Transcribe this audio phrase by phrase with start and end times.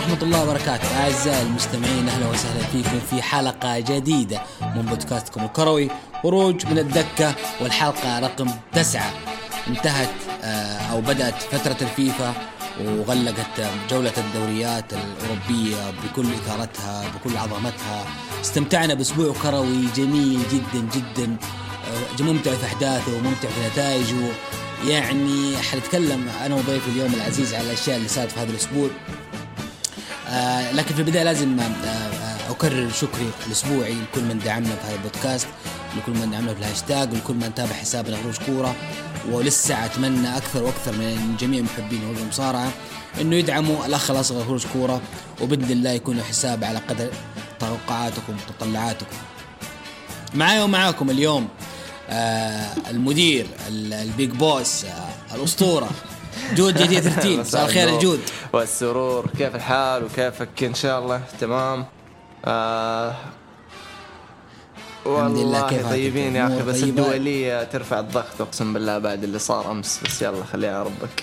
[0.00, 1.02] ورحمة الله وبركاته.
[1.02, 4.42] أعزائي المستمعين أهلا وسهلا فيكم في حلقة جديدة
[4.76, 5.88] من بودكاستكم الكروي
[6.22, 9.12] خروج من الدكة والحلقة رقم تسعة.
[9.68, 10.08] انتهت
[10.42, 12.34] آه، أو بدأت فترة الفيفا
[12.80, 18.04] وغلقت جولة الدوريات الأوروبية بكل إثارتها بكل عظمتها.
[18.40, 21.36] استمتعنا بأسبوع كروي جميل جدا جدا
[22.20, 24.28] آه، ممتع في أحداثه وممتع في نتائجه.
[24.88, 28.88] يعني حنتكلم أنا وضيفي اليوم العزيز على الأشياء اللي صارت في هذا الأسبوع.
[30.30, 34.94] آه لكن في البداية لازم آه آه أكرر شكري الأسبوعي لكل من دعمنا في هذا
[34.94, 35.48] البودكاست
[35.96, 38.74] لكل من دعمنا في الهاشتاج ولكل من تابع حسابنا هروج كورة
[39.30, 42.70] ولسه أتمنى أكثر وأكثر من جميع محبين هروج المصارعة
[43.20, 45.00] إنه يدعموا الأخ الأصغر هروج كورة
[45.40, 47.10] وبإذن الله يكون حساب على قدر
[47.60, 49.16] توقعاتكم وتطلعاتكم.
[50.34, 51.48] معايا ومعاكم اليوم
[52.90, 54.84] المدير ال big boss
[55.34, 55.90] الأسطورة
[56.54, 58.20] جود جديد 13 مساء الخير الجود
[58.52, 61.22] والسرور كيف الحال وكيفك؟ إن شاء الله.
[61.40, 61.84] تمام.
[62.44, 63.14] آه
[65.04, 70.00] والله كيف طيبين يا أخي بس الدولية ترفع الضغط أقسم بالله بعد اللي صار أمس.
[70.04, 71.22] بس يلا خليها على ربك.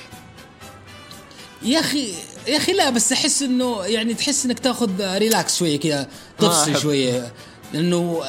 [1.62, 2.14] يا أخي
[2.48, 7.32] يا أخي لا بس أحس إنه يعني تحس إنك تاخذ relax شوية كذا تفصل شوية.
[7.74, 8.22] لأنه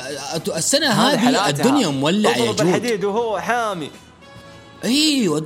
[0.57, 2.61] السنة هذه الدنيا مولعة يا جود.
[2.61, 3.91] الحديد وهو حامي.
[4.85, 5.45] أيوه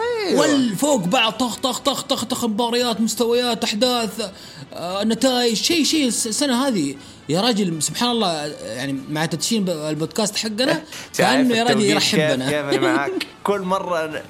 [0.00, 0.40] أيوة.
[0.40, 4.30] والفوق بعض طخ طخ طخ طخ طخ مباريات مستويات أحداث
[4.72, 6.96] آه نتائج شيء شيء السنة هذه.
[7.28, 10.82] يا راجل سبحان الله يعني مع تدشين البودكاست حقنا
[11.18, 14.24] كأنه يا راجل يرحبنا كيف, كيف معك؟ كل مرة أقول لك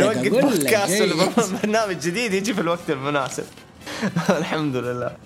[0.00, 1.02] نوقف بودكاست
[1.62, 3.44] برنامج جديد يجي في الوقت المناسب.
[4.38, 5.16] الحمد لله.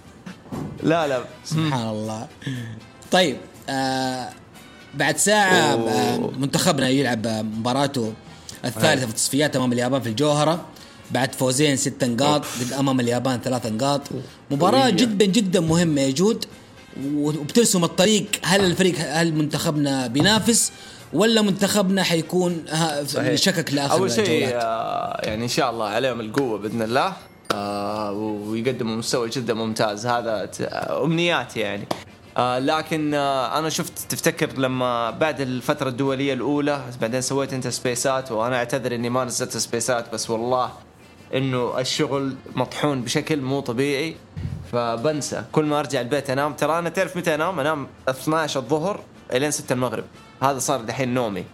[0.83, 1.25] لا لا.
[1.45, 2.29] سبحان الله.
[3.11, 3.37] طيب
[3.69, 4.31] آه
[4.95, 6.31] بعد ساعة أوه.
[6.39, 8.13] منتخبنا يلعب مباراته
[8.65, 10.65] الثالثة في التصفيات أمام اليابان في الجوهرة.
[11.11, 14.01] بعد فوزين ست نقاط ضد أمام اليابان ثلاث نقاط.
[14.51, 16.45] مباراة جدا جدا مهمة يا جود.
[17.15, 20.73] وبترسم الطريق هل الفريق هل منتخبنا بينافس
[21.13, 22.65] ولا منتخبنا حيكون
[23.35, 27.13] شكك لآخر أول شيء آه، يعني إن شاء الله عليهم القوة بإذن الله
[27.53, 30.07] آه ويقدموا مستوى جدا ممتاز.
[30.07, 30.51] هذا
[31.05, 31.87] امنياتي يعني.
[32.41, 38.33] آه لكن آه أنا شفت تفتكر لما بعد الفترة الدولية الأولى بعدين سويت أنت سبيسات
[38.33, 40.73] وأنا أعتذر إني ما نزلت سبيسات بس والله
[41.35, 44.17] إنه الشغل مطحون بشكل مو طبيعي
[44.73, 45.45] فبنسى.
[45.53, 49.01] كل ما أرجع البيت أنام ترى أنا تعرف متى أنام؟ أنام 12 الظهر
[49.33, 50.05] إلين 6 المغرب.
[50.43, 51.45] هذا صار دحين نومي.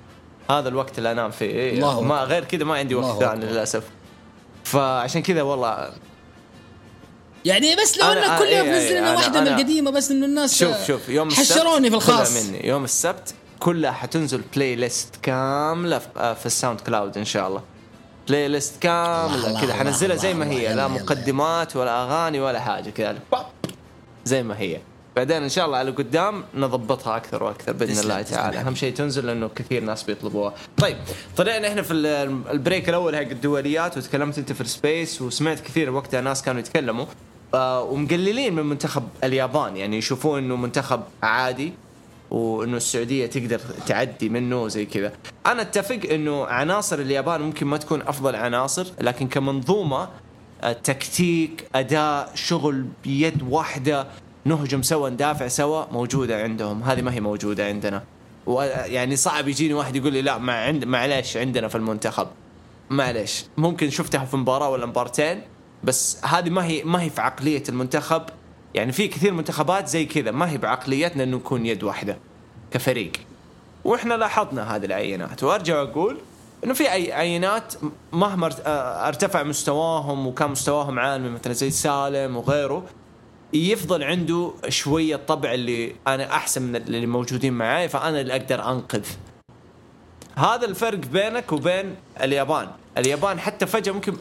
[0.51, 1.47] هذا الوقت اللي أنام فيه.
[1.47, 3.85] إيه ما غير كذا ما عندي وقت ثاني للأسف.
[4.65, 5.91] فعشان كذا والله
[7.47, 10.87] يعني بس لو أنك كل يوم تنزل لنا واحدة من القديمة بس انه الناس شوف
[10.87, 12.37] شوف يوم حشروني في الخاص.
[12.37, 17.63] مني يوم السبت كلها حتنزل playlist كاملة في الساوند كلاود إن شاء الله.
[18.29, 19.75] playlist كامله كذا.
[19.75, 23.19] حنزلها زي ما هي لا مقدمات ولا أغاني ولا حاجة كذا.
[24.25, 24.81] زي ما هي.
[25.17, 28.59] بعدين إن شاء الله على قدام نضبطها أكثر وأكثر بإذن الله تعالى.
[28.59, 30.55] أهم شيء تنزل لأنه كثير ناس بيطلبوها.
[30.79, 30.97] طيب
[31.37, 31.93] طلعنا إحنا في
[32.51, 36.61] ال break الأول حق الدوليات وتكلمت أنت في ال space وسمعت كثير وقتها ناس كانوا
[36.61, 37.05] يتكلموا.
[37.05, 39.77] آه ومقللين من منتخب اليابان.
[39.77, 41.73] يعني يشوفون إنه منتخب عادي
[42.31, 45.13] وإنه السعودية تقدر تعدي منه زي كذا.
[45.47, 50.09] أنا أتفق إنه عناصر اليابان ممكن ما تكون أفضل عناصر لكن كمنظومة
[50.63, 54.07] آه، تكتيك أداء شغل بيد واحدة
[54.45, 56.83] نهجم سوا ندافع سوا موجودة عندهم.
[56.83, 58.03] هذه ما هي موجودة عندنا.
[58.47, 62.27] ويعني صعب يجيني واحد يقول لي لا ما عند معليش عندنا في المنتخب.
[62.91, 63.45] معليش.
[63.57, 65.41] ممكن شفتها في مباراة ولا مبارتين
[65.87, 68.23] بس هذه ما هي ما هي في عقلية المنتخب.
[68.75, 72.19] يعني في كثير منتخبات زي كذا ما هي بعقليتنا إنه نكون يد واحدة
[72.71, 73.13] كفريق.
[73.85, 75.43] وإحنا لاحظنا هذه العينات.
[75.43, 76.19] وأرجع أقول
[76.65, 77.75] إنه في اي عينات
[78.13, 78.51] مهما
[79.09, 82.85] ارتفع مستواهم وكان مستواهم عالي مثلا زي سالم وغيره
[83.53, 89.05] يفضل عنده شوية الطبع اللي أنا أحسن من اللي موجودين معاي فأنا اللي أقدر أنقذ.
[90.37, 92.69] هذا الفرق بينك وبين اليابان.
[92.99, 94.15] اليابان حتى فجأة ممكن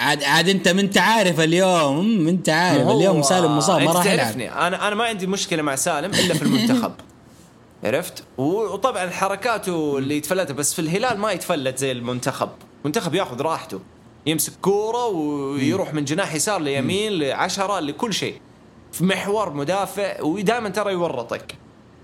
[0.00, 2.88] عاد عاد انت ما انت عارف اليوم انت عارف.
[2.88, 4.52] اليوم سالم مصاب ما راح تعرفني.
[4.52, 6.92] أنا أنا ما عندي مشكلة مع سالم إلا في المنتخب.
[7.84, 12.48] عرفت؟ وطبعا حركاته اللي يتفلتها بس في الهلال ما يتفلت زي المنتخب.
[12.84, 13.80] المنتخب ياخذ راحته.
[14.26, 18.40] يمسك كورة ويروح من جناح يسار ليمين لعشرة لكل شيء.
[18.92, 21.54] في محور مدافع ودائما ترى يورطك.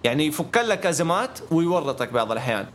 [0.04, 2.66] يعني يفك لك أزمات ويورطك بعض الأحيان.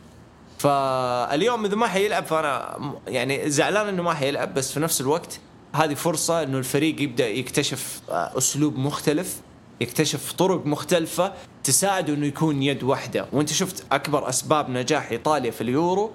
[0.62, 2.78] فاليوم إذا ما حيلعب فأنا
[3.08, 5.40] يعني زعلان إنه ما حيلعب بس في نفس الوقت
[5.76, 9.42] هذه فرصة إنه الفريق يبدأ يكتشف أسلوب مختلف
[9.82, 15.62] يكتشف طرق مختلفة تساعده إنه يكون يد واحدة، وأنت شفت أكبر أسباب نجاح إيطاليا في
[15.62, 16.12] اليورو؟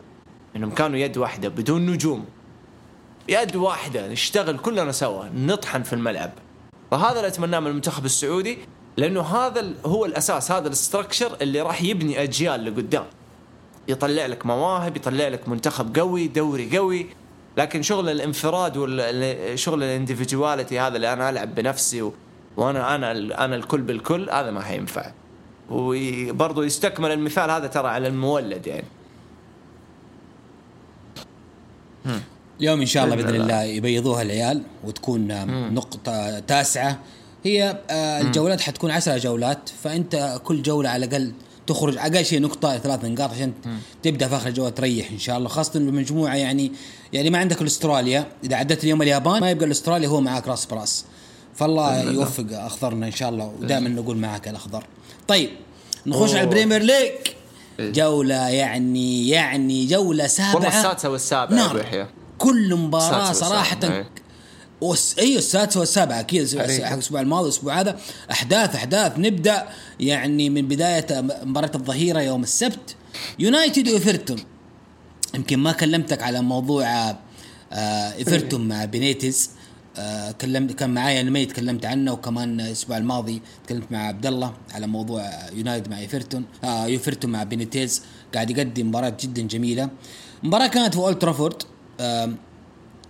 [0.56, 2.25] إنهم كانوا يد واحدة بدون نجوم.
[3.28, 6.31] يد واحدة نشتغل كلنا سوا نطحن في الملعب.
[6.90, 8.58] فهذا اللي أتمناه من المنتخب السعودي
[8.96, 13.04] لأنه هذا هو الأساس هذا ال structure اللي راح يبني أجيال لقدام.
[13.88, 17.06] يطلع لك مواهب يطلع لك منتخب قوي دوري قوي.
[17.56, 22.12] لكن شغل الانفراد وشغل ال individuality هذا اللي أنا ألعب بنفسي و...
[22.56, 23.10] وأنا أنا
[23.44, 25.12] أنا الكل بالكل هذا ما حينفع
[25.70, 28.86] وبرضه يستكمل المثال هذا ترى على المولد يعني.
[32.60, 36.98] اليوم إن شاء الله بإذن الله يبيضوها العيال وتكون نقطة تاسعة.
[37.44, 39.68] هي آه، الجولات حتكون عشرة جولات.
[39.82, 41.32] فأنت كل جولة على الأقل
[41.66, 43.52] تخرج أقل شيء نقطة ثلاث نقاط عشان
[44.02, 45.48] تبدأ في آخر الجوله تريح إن شاء الله.
[45.48, 46.72] خاصة المجموعة يعني
[47.12, 48.26] يعني ما عندك الأستراليا.
[48.44, 51.04] إذا عدت اليوم اليابان ما يبقى الأستراليا هو معاك راس براس.
[51.54, 54.84] فالله يوفق أخضرنا إن شاء الله ودائما نقول معاك الأخضر.
[55.28, 55.50] طيب
[56.06, 57.12] نخش على البريمير ليج.
[57.80, 57.92] إيه.
[57.92, 60.54] جولة يعني يعني جولة سابعة.
[60.54, 62.06] والله السادسة والسابعة نعم.
[62.38, 64.04] كل مباراة صراحة
[64.81, 65.19] وس...
[65.19, 68.00] أيوه السادسه والسابعه أكيد حق الأسبوع الماضي والاسبوع هذا.
[68.31, 69.19] أحداث أحداث.
[69.19, 69.69] نبدأ
[70.00, 72.96] يعني من بداية مباراة الظهيرة يوم السبت.
[73.38, 74.38] يونايتد وإيفرتون.
[75.34, 76.87] يمكن ما كلمتك على موضوع
[77.73, 79.50] آه إيفرتون مع بينيتز
[79.96, 82.12] آه كلمت كان معايا المي تكلمت عنه.
[82.12, 87.43] وكمان الأسبوع الماضي تكلمت مع عبد الله على موضوع يونايتد مع إيفرتون آه ايفرتون مع
[87.43, 88.02] بينيتيز.
[88.34, 89.88] قاعد يقدم مباراة جدا جميلة.
[90.43, 91.62] مباراة كانت في أولد ترافورد.
[92.00, 92.32] آه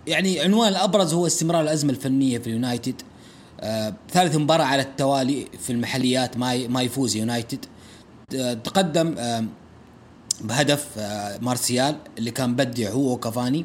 [0.06, 3.02] يعني عنوان الأبرز هو استمرار الأزمة الفنية في اليونايتد.
[3.60, 7.64] آه ثالث مباراة على التوالي في المحليات ما ما يفوز يونايتد.
[8.36, 9.44] آه تقدم آه
[10.40, 13.64] بهدف آه مارسيال اللي كان بدع هو وكافاني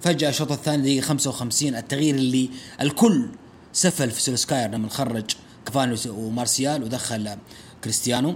[0.00, 2.50] فجأة الشوط الثاني دقيقة 55 التغيير اللي
[2.80, 3.28] الكل
[3.72, 5.24] سفل في سولسكاير لما خرج
[5.66, 7.36] كافاني ومارسيال ودخل
[7.84, 8.34] كريستيانو.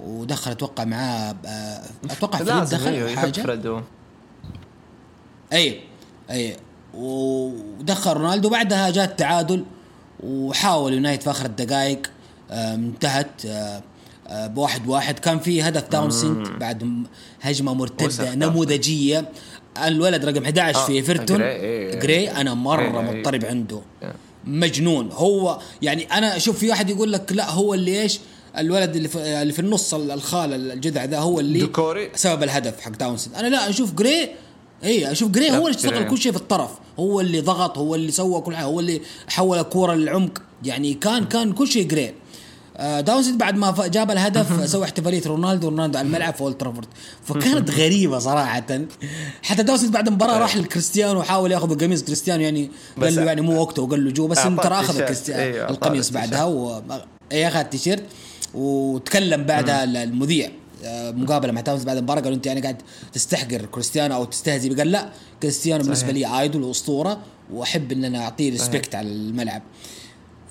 [0.00, 2.48] ودخل أتوقع معاه آه، أتوقع فريد
[2.80, 3.30] دخل أيوه حاجة؟
[5.52, 5.80] أي
[6.30, 6.56] أي.
[6.96, 8.48] ودخل رونالدو.
[8.48, 9.64] بعدها جاء التعادل
[10.24, 12.10] وحاول يونايتد في آخر الدقائق
[12.50, 13.82] انتهت آه،
[14.28, 15.18] آه، بواحد واحد.
[15.18, 17.04] كان في هدف داونسند بعد
[17.40, 19.28] هجمة مرتدة نموذجية.
[19.86, 21.40] الولد رقم 11 في إيفرتون.
[21.42, 23.18] آه جراي أنا مرة إيه، إيه.
[23.18, 23.80] مضطرب عنده.
[24.44, 25.10] مجنون.
[25.12, 28.20] هو يعني أنا أشوف في واحد يقول لك لا هو اللي إيش؟
[28.58, 31.60] الولد اللي في, اللي في النص الخال الجذع ذا هو اللي
[32.14, 34.30] سبب الهدف حق داونسند أنا لا أشوف جراي
[34.84, 36.70] اي أشوف جري هو اللي اشتغل كل شيء في الطرف.
[36.98, 40.42] هو اللي ضغط هو اللي سوى كل حاجة هو اللي حول الكورة للعمق.
[40.64, 42.14] يعني كان كان كل شيء جراي
[42.78, 46.88] آه، داونسند بعد ما جاب الهدف سوى احتفالية رونالدو رونالدو على الملعب في اولد ترافورد
[47.24, 48.64] فكانت غريبة صراحة.
[49.42, 52.70] حتى داونسند بعد المباراة راح لكريستيانو وحاول ياخذ قميص كريستيانو يعني
[53.02, 56.44] قال له يعني مو وقته وقال له جو بس أنت ترى آخذ إيه، القميص بعدها.
[56.44, 56.82] و...
[57.32, 58.02] أي أخذ التيشيرت
[58.54, 60.50] وتكلم بعدها المذيع
[60.84, 65.10] مقابلة مع تاونسند بعد المباراة قالوا أنت يعني قاعد تستحقر كريستيانو أو تستهزئ قال لا
[65.42, 67.20] كريستيانو بالنسبة لي idol وأسطورة
[67.52, 69.62] وأحب إن أنا أعطيه respect على الملعب.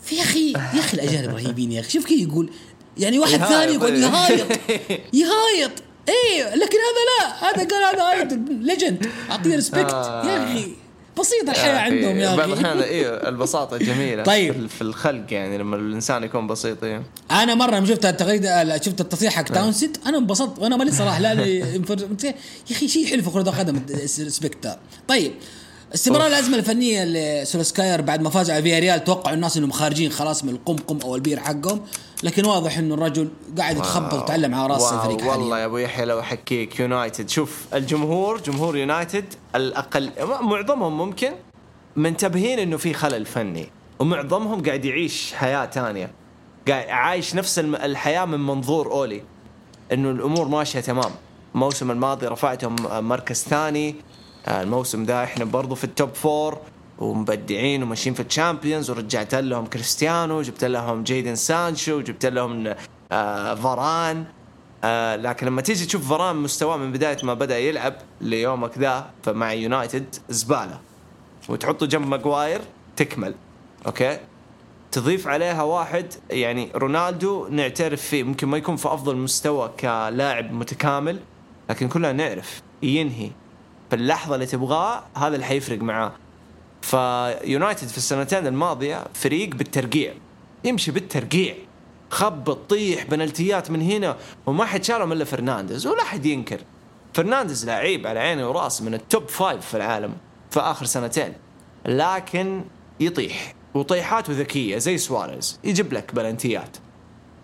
[0.03, 1.89] في يا أخي يا أخي الأجانب رهيبين يا أخي.
[1.89, 2.49] شوف كيف يقول
[2.97, 4.47] يعني واحد ثاني يقول يهايط.
[5.21, 5.71] يهايط.
[6.09, 7.49] إيه لكن هذا لا.
[7.49, 10.84] هذا قال هذا idol legend أعطيه respect يا أخي.
[11.19, 12.37] بسيط الحياة عندهم يا أخي.
[12.37, 14.23] بعض الأحيان أيوه البساطة جميلة.
[14.23, 14.67] طيب.
[14.67, 17.03] في الخلق يعني لما الإنسان يكون بسيط إيه.
[17.31, 21.33] أنا مرة لما شفت التغريده شفت التصريح حق تاونسند أنا انبسطت وأنا مالي صراحة لا
[21.33, 22.33] يا
[22.71, 25.31] أخي شيء حلو في كرة القدم سبكتا طيب
[25.95, 30.43] استمرار الأزمة الفنية لسولسكاير بعد ما فاز على فيا ريال توقعوا الناس إنهم خارجين خلاص
[30.43, 31.81] من القمقم أو البير حقهم
[32.23, 36.19] لكن واضح إنه الرجل قاعد يتخبط ويتعلم على رأس الفريق والله يا أبو يحيى لو
[36.19, 37.29] أحكيك يونايتد.
[37.29, 39.25] شوف الجمهور جمهور يونايتد
[39.55, 40.11] الأقل
[40.41, 41.31] معظمهم ممكن
[41.95, 46.11] منتبهين إنه في خلل فني ومعظمهم قاعد يعيش حياة ثانية
[46.67, 49.21] قاعد عايش نفس الحياة من منظور أولي
[49.91, 51.11] إنه الأمور ماشية تمام.
[51.55, 52.75] الموسم الماضي رفعتهم
[53.07, 53.95] مركز ثاني
[54.47, 56.57] الموسم ذا إحنا برضو في ال top four
[56.99, 62.73] ومبدعين وماشيين في الشامبيونز ورجعت لهم كريستيانو جبت لهم جيدون سانشو جبت لهم
[63.11, 64.05] آه
[64.83, 69.53] آه لكن لما تيجي تشوف فاران مستواه من بداية ما بدأ يلعب ليومك ذا فمع
[69.53, 70.79] يونايتد زبالة.
[71.49, 72.61] وتحطه جنب ماجواير
[72.95, 73.35] تكمل.
[73.85, 74.19] أوكي؟
[74.91, 78.23] تضيف عليها واحد يعني رونالدو نعترف فيه.
[78.23, 81.19] ممكن ما يكون في أفضل مستوى كلاعب متكامل
[81.69, 82.61] لكن كلنا نعرف.
[82.83, 83.31] ينهي.
[83.89, 86.11] في اللحظه اللي تبغاه هذا اللي حيفرق معاه.
[86.81, 90.13] فيونايتد في السنتين الماضية فريق بالترقيع.
[90.63, 91.55] يمشي بالترقيع.
[92.09, 96.59] خبط طيح بنالتيات من هنا وما حد شالهم إلا فرنانديز ولا حد ينكر.
[97.13, 100.13] فرنانديز لعيب على عيني وراسي من ال top five في العالم
[100.49, 101.33] في آخر سنتين.
[101.85, 102.63] لكن
[102.99, 103.55] يطيح.
[103.73, 106.77] وطيحاته ذكيه زي سواريز يجيب لك بلنتيات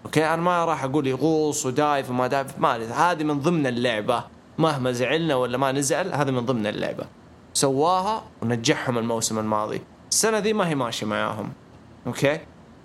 [0.05, 2.75] okay أنا ما راح أقول يغوص ودايف وما دايف ما
[3.11, 4.23] هذه من ضمن اللعبة.
[4.57, 7.05] مهما زعلنا ولا ما نزعل هذا من ضمن اللعبة.
[7.53, 9.81] سواها ونجحهم الموسم الماضي.
[10.09, 11.53] السنة ذي ما هي ماشية معاهم.
[12.07, 12.39] okay؟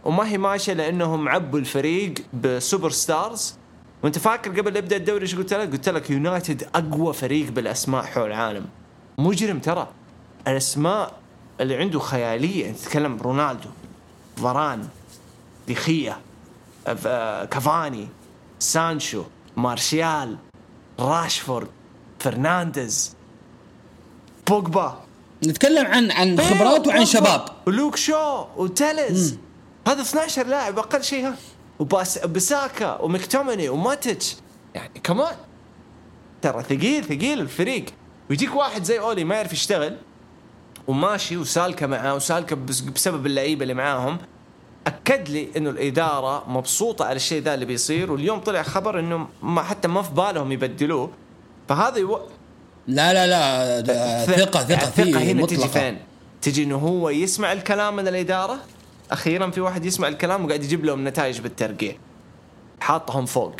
[0.04, 3.54] وما هي ماشية لأنهم عبوا الفريق ب superstars.
[4.02, 8.02] وأنت فاكر قبل لا يبدأ الدوري إيش قلت لك؟ قلت لك يونايتد أقوى فريق بالأسماء
[8.02, 8.66] حول العالم.
[9.18, 9.88] مجرم ترى.
[10.48, 11.12] الأسماء
[11.60, 12.68] اللي عنده خيالية.
[12.68, 13.68] أنت تتكلم رونالدو
[14.36, 14.88] فاران
[15.66, 16.16] دي خيا
[17.06, 18.08] آه، كافاني
[18.58, 19.24] سانشو
[19.56, 20.36] مارشيال.
[21.00, 21.68] راشفورد
[22.20, 23.14] فرنانديز
[24.48, 25.00] بوجبا.
[25.46, 27.44] نتكلم عن عن خبرات وعن شباب.
[27.66, 29.36] ولوك شو وتيليس
[29.88, 31.36] هذا 12 لاعب أقل شيء ها.
[31.78, 34.36] ووان بيساكا ومكتوميناي وماتش
[34.74, 35.34] يعني كمان
[36.42, 37.84] ترى ثقيل ثقيل الفريق.
[38.30, 39.96] ويجيك واحد زي أولي ما يعرف يشتغل.
[40.88, 44.18] وماشي وسالكة معاه وسالكة بس- بسبب اللعيبة اللي معاهم.
[44.86, 49.62] أكد لي إنه الإدارة مبسوطة على الشيء ذا اللي بيصير واليوم طلع خبر إنه ما
[49.62, 51.10] حتى ما في بالهم يبدلوه.
[51.68, 52.20] فهذا يو...
[52.86, 55.68] لا لا لا ثقة الثقة فيه هنا تجي مطلقة.
[55.68, 55.98] فين؟
[56.42, 58.58] تجي إنه هو يسمع الكلام من الإدارة؟
[59.10, 61.96] أخيرا في واحد يسمع الكلام وقاعد يجيب لهم نتائج بالترقيع.
[62.80, 63.54] حاطهم فوق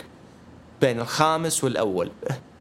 [0.81, 2.11] بين الخامس والأول.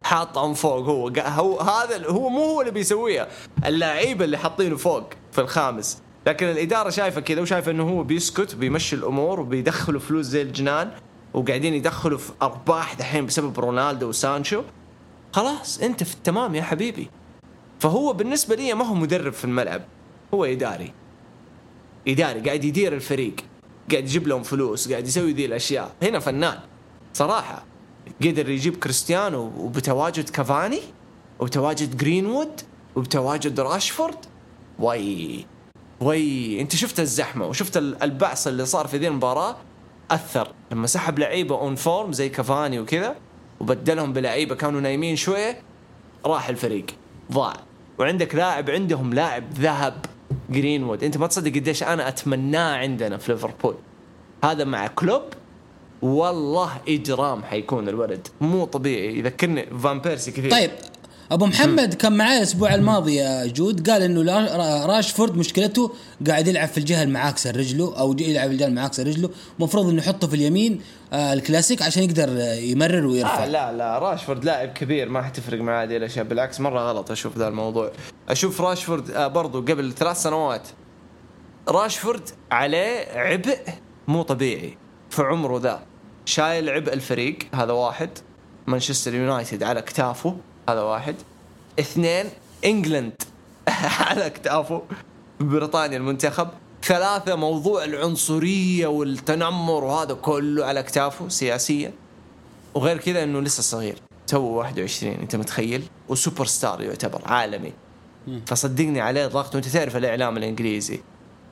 [0.03, 1.07] حاطهم فوق هو.
[1.17, 3.27] هو هذا هو مو هو اللي بيسويها.
[3.65, 5.97] اللعيبة اللي حاطينه فوق في الخامس.
[6.25, 10.91] لكن الإدارة شايفة كذا وشايفة إنه هو بيسكت وبيمشي الأمور وبيدخلوا فلوس زي الجنان
[11.33, 14.63] وقاعدين يدخلوا في أرباح دحين بسبب رونالدو وسانشو.
[15.33, 17.09] خلاص أنت في التمام يا حبيبي.
[17.79, 19.81] فهو بالنسبة لي ما هو مدرب في الملعب
[20.33, 20.93] هو إداري.
[22.07, 23.35] إداري قاعد يدير الفريق
[23.91, 25.95] قاعد يجيب لهم فلوس قاعد يسوي ذي الأشياء.
[26.03, 26.59] هنا فنان
[27.13, 27.65] صراحة.
[28.21, 30.81] قدر يجيب كريستيانو وبتواجد كافاني
[31.39, 32.61] وبتواجد جرينوود
[32.95, 34.17] وبتواجد راشفورد.
[34.79, 35.45] وي
[36.01, 39.55] وي انت شفت الزحمة وشفت ال- العبث اللي صار في ذي المباراة؟
[40.11, 40.47] أثر.
[40.71, 43.15] لما سحب لعيبة on form زي كافاني وكذا
[43.59, 45.61] وبدلهم بلعيبة كانوا نايمين شوية
[46.25, 46.85] راح الفريق.
[47.31, 47.53] ضاع.
[47.99, 50.05] وعندك لاعب عندهم لاعب ذهب
[50.49, 53.75] جرينوود انت ما تصدق قديش أنا أتمناه عندنا في ليفربول.
[54.43, 55.21] هذا مع كلوب؟
[56.01, 58.27] والله إجرام حيكون الولد.
[58.41, 59.19] مو طبيعي.
[59.19, 60.51] يذكرني فان بيرسي كثير.
[60.51, 60.71] طيب
[61.31, 65.91] أبو محمد كان معي الأسبوع الماضي يا جود قال إنه راشفورد مشكلته
[66.27, 69.29] قاعد يلعب في الجهة المعاكسه لرجله أو يلعب في الجهة المعاكسه لرجله
[69.59, 70.81] المفروض إنه يحطه في اليمين
[71.13, 73.43] آه الكلاسيك عشان يقدر آه، يمرر ويرفع.
[73.43, 77.37] آه لا لا راشفورد لاعب كبير ما حتفرق معاه هذه الأشياء بالعكس مرة غلط أشوف
[77.37, 77.91] ذا الموضوع.
[78.29, 80.67] أشوف راشفورد آه برضو قبل ثلاث سنوات
[81.67, 83.57] راشفورد عليه عبء
[84.07, 84.77] مو طبيعي
[85.09, 85.83] في عمره ذا.
[86.25, 88.09] شايل عبء الفريق هذا واحد
[88.67, 90.37] مانشستر يونايتد على كتافه.
[90.69, 91.15] هذا واحد.
[91.79, 92.25] اثنين
[92.65, 93.13] إنجلند.
[94.07, 94.81] على كتافه.
[95.39, 96.47] بريطانيا المنتخب.
[96.83, 101.91] ثلاثة موضوع العنصرية والتنمر وهذا كله على كتافه سياسيا.
[102.73, 103.97] وغير كذا إنه لسه صغير.
[104.27, 107.73] تو 21 أنت متخيل؟ وسوبر ستار يعتبر عالمي.
[108.45, 109.55] فصدقني عليه ضغط.
[109.55, 110.99] وأنت تعرف الإعلام الإنجليزي.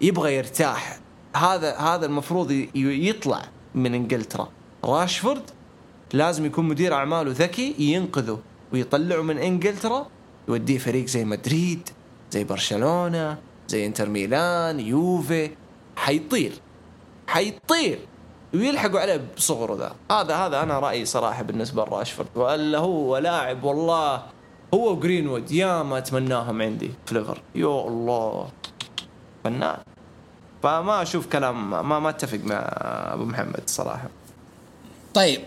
[0.02, 1.00] يبغى يرتاح.
[1.36, 3.42] هذا هذا المفروض يطلع
[3.76, 4.50] من إنجلترا.
[4.84, 5.44] راشفورد
[6.14, 8.40] لازم يكون مدير أعماله ذكي ينقذه.
[8.74, 10.08] ويطلعه من إنجلترا
[10.48, 11.90] يوديه فريق زي مدريد
[12.32, 13.38] زي برشلونة
[13.68, 15.52] زي إنتر ميلان يوفي.
[15.96, 16.54] حيطير
[17.28, 18.00] حيطير.
[18.54, 19.96] ويلحقوا عليه بصغره ذا.
[20.12, 22.28] هذا هذا أنا رأيي صراحة بالنسبة لراشفورد.
[22.36, 24.24] وألا هو لاعب والله.
[24.74, 26.92] هو وجرينوود يا ما أتمناهم عندي.
[27.06, 28.50] في ليفر يا الله.
[29.44, 29.78] فنان.
[30.64, 32.56] فما أشوف كلام ما ما أتفق مع
[33.14, 34.10] أبو محمد صراحة.
[35.14, 35.42] طيب.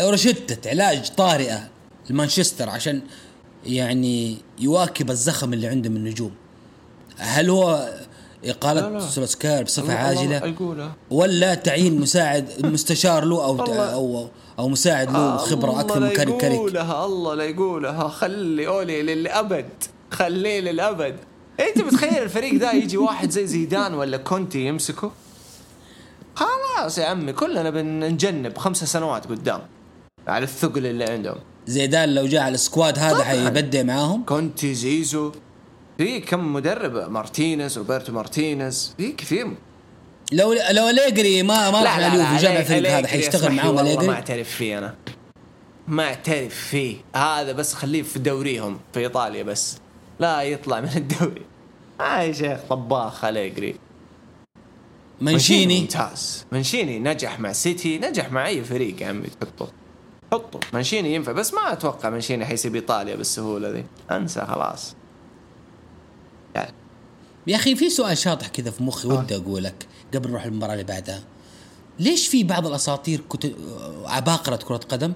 [0.00, 1.68] روشتة علاج طارئة.
[2.10, 3.02] لمانشستر عشان
[3.66, 6.30] يعني يواكب الزخم اللي عنده من النجوم.
[7.18, 7.88] هل هو
[8.44, 9.08] إقالة.
[9.08, 10.54] سولسكاير بصفة عاجلة؟
[11.10, 13.60] ولا تعيين مساعد مستشار له أو.
[13.60, 18.08] أو أو مساعد له خبرة أكثر من الله كاريك لا كاريك يقولها الله لا يقولها.
[18.08, 19.68] خلي أولي للأبد
[20.10, 21.16] خليه للأبد.
[21.60, 25.12] أنت متخيل الفريق ذا يجي واحد زي زيدان ولا كونتي يمسكه؟
[26.34, 29.60] خلاص يا عمي كلنا بنجنب خمسة سنوات قدام
[30.28, 31.38] على الثقل اللي عندهم.
[31.70, 33.24] زيدان لو جاء على ال squad هذا.
[33.24, 34.24] حيبدع معاهم.
[34.24, 35.32] كونتي زيزو
[35.98, 39.56] في كم مدرب؟ مارتينيز روبرتو مارتينيز في كثير.
[40.32, 44.48] لو لو أليجري ما ما راح اليوفي وجاب الفريق هذا حيشتغل معاهم والله ما أعترف
[44.48, 44.94] فيه أنا.
[45.88, 46.96] ما أعترف فيه.
[47.16, 49.78] هذا بس خليه في دوريهم في إيطاليا بس.
[50.20, 51.42] لا يطلع من الدوري.
[52.00, 53.74] آه يا شيخ طباخ أليجري.
[55.20, 56.46] منشيني ممتاز.
[56.52, 59.72] منشيني نجح مع سيتي نجح مع أي فريق يا عمي تحطه.
[60.32, 60.60] حطه.
[60.72, 63.84] منشيني ينفع بس ما أتوقع منشيني حيسيب ايطاليا بالسهولة ذي.
[64.10, 64.94] أنسى خلاص.
[66.54, 66.72] يعني.
[67.46, 71.22] يا أخي في سؤال شاطح كذا في مخي ودي أقولك قبل نروح المباراة اللي بعدها.
[71.98, 73.56] ليش في بعض الأساطير كت...
[74.04, 75.12] عباقرة كرة قدم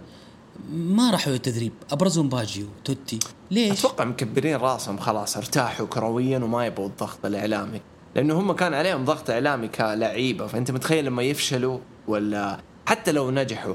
[0.73, 3.19] ما راحوا للتدريب؟ أبرزهم باجيو توتي.
[3.51, 7.81] ليش؟ أتوقع مكبرين راسهم خلاص ارتاحوا كرويا وما يبغوا الضغط الإعلامي.
[8.15, 11.79] لأنه هم كان عليهم ضغط إعلامي كلعيبة فأنت متخيل لما يفشلوا
[12.09, 13.75] ولا حتى لو نجحوا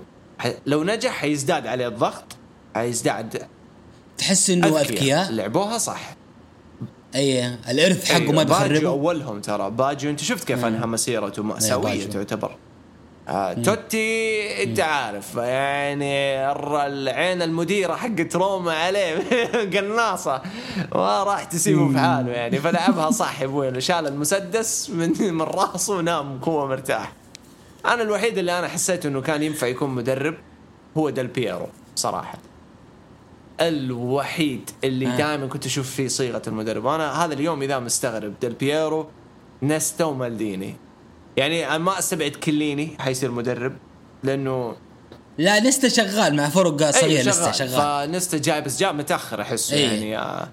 [0.66, 2.24] لو نجح حيزداد عليه الضغط
[2.76, 3.48] حيزداد.
[4.18, 5.32] تحس إنه أذكياء.
[5.32, 6.16] لعبوها صح.
[7.16, 9.72] أي الإرث حقه أيوة، ما باجيو بيخربه أولهم ترى.
[9.72, 12.12] باجيو أنت شفت كيف انهى مسيرته ماساويه باجيو.
[12.24, 12.56] تعتبر.
[13.28, 16.52] آه توتي أنت عارف يعني
[16.88, 19.18] العين المديرة حقت روما عليه
[19.74, 20.42] قناصة.
[20.92, 22.60] وراح تسيبه في حاله يعني.
[22.60, 23.82] فلعبها صح يا أبوي.
[23.82, 27.14] شال المسدس من من راسه ونام هو مرتاح.
[27.86, 30.36] أنا الوحيد اللي أنا حسيت إنه كان ينفع يكون مدرب
[30.98, 32.38] هو ديل بيرو صراحة.
[33.62, 35.18] الوحيد اللي آه.
[35.18, 36.86] دائما كنت أشوف فيه صيغة المدرب.
[36.86, 39.08] وأنا هذا اليوم إذا مستغرب ديل بيرو
[39.62, 40.76] نيستا ومالديني
[41.38, 43.76] يعني ما أستبعد كيليني حيصير مدرب
[44.24, 44.76] لأنه
[45.38, 48.08] لا نستا شغال مع فرق صغيره أي نستا شغال.
[48.08, 49.82] فنيستا جاي بس جاء متأخر احس أي.
[49.82, 50.50] يعني آه.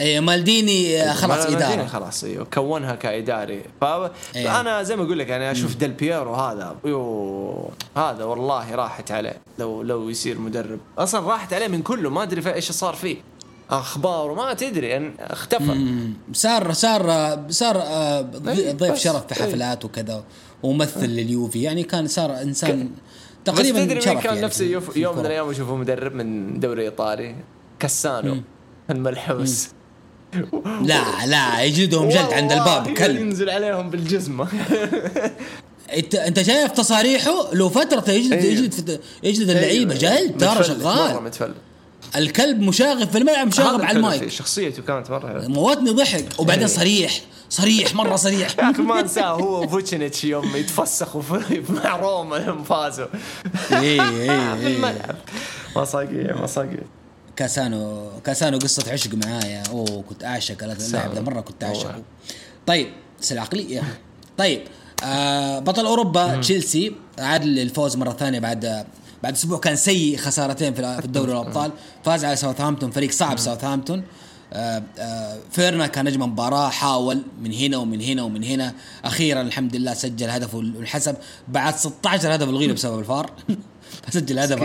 [0.00, 1.86] اي مالديني آه، خلاص مالديني إدارة.
[1.86, 3.84] خلاص أيوه كونها كاداري ف...
[3.84, 4.10] أيوه.
[4.34, 9.36] فانا زي ما أقول لك يعني أشوف ديل بيرو هذا يو هذا والله راحت عليه.
[9.58, 10.78] لو لو يصير مدرب.
[10.98, 13.16] أصلا راحت عليه من كله ما أدري إيش صار فيه.
[13.70, 15.76] أخبار وما تدري يعني اختفى.
[16.32, 17.02] صار صار
[17.50, 19.34] صار آه، ضيف بس، شرف في.
[19.34, 20.24] حفلات وكذا
[20.62, 21.62] وممثل لليوفي.
[21.62, 22.90] يعني كان صار إنسان بس
[23.44, 25.26] تقريبا تدري مين شرف كان يعني يوم من.
[25.26, 27.34] الأيام اشوفه مدرب من دوري إيطالي؟
[27.78, 28.36] كاسانو
[28.90, 29.68] الملحوس
[30.82, 33.20] لا لا يجلدهم جلد عند الباب كلب.
[33.20, 34.48] ينزل عليهم بالجزمة.
[35.96, 38.44] انت انت شايف تصاريحه؟ له فترة يجلد أيوه.
[38.44, 41.22] يجلد يجلد اللعيبة جلد ترى مره شغال.
[41.22, 41.54] متفلت
[42.16, 44.28] الكلب مشاغب في الملعب مشاغب على المايك.
[44.28, 45.48] شخصيته كانت مرة حلوة.
[45.48, 46.24] موتني ضحك.
[46.38, 46.76] وبعدين أيوه.
[46.76, 47.20] صريح.
[47.50, 48.48] صريح مرة صريح.
[48.58, 51.22] يا أخي ما أنساه هو وفوتشنيتش يوم يتفسخوا
[51.84, 53.06] مع روما يوم فازوا.
[53.72, 55.16] اي في اي الملعب.
[55.76, 56.82] مصاقيع مصاقيع.
[57.36, 59.62] كاسانو كاسانو قصة عشق معايا.
[59.70, 60.62] أوه كنت أعشق.
[60.62, 62.02] اللاعب ده مرة كنت اعشقه.
[62.66, 62.88] طيب
[63.20, 63.82] بس العقلية.
[64.38, 64.62] طيب
[65.04, 68.86] آه بطل أوروبا تشيلسي عاد للفوز مرة ثانية بعد
[69.22, 69.58] بعد أسبوع.
[69.58, 71.72] كان سيء خسارتين في الدوري الأبطال.
[72.04, 74.04] فاز على ساوثهامبتون فريق صعب ساوثهامبتون.
[74.52, 78.74] آه آه فيرنر كان نجم المباراة حاول من هنا ومن هنا ومن هنا.
[79.04, 81.16] أخيرا الحمد لله سجل هدف وانحسب
[81.48, 83.30] بعد 16 هدف الغينا بسبب الفار.
[84.06, 84.62] فسجل هدف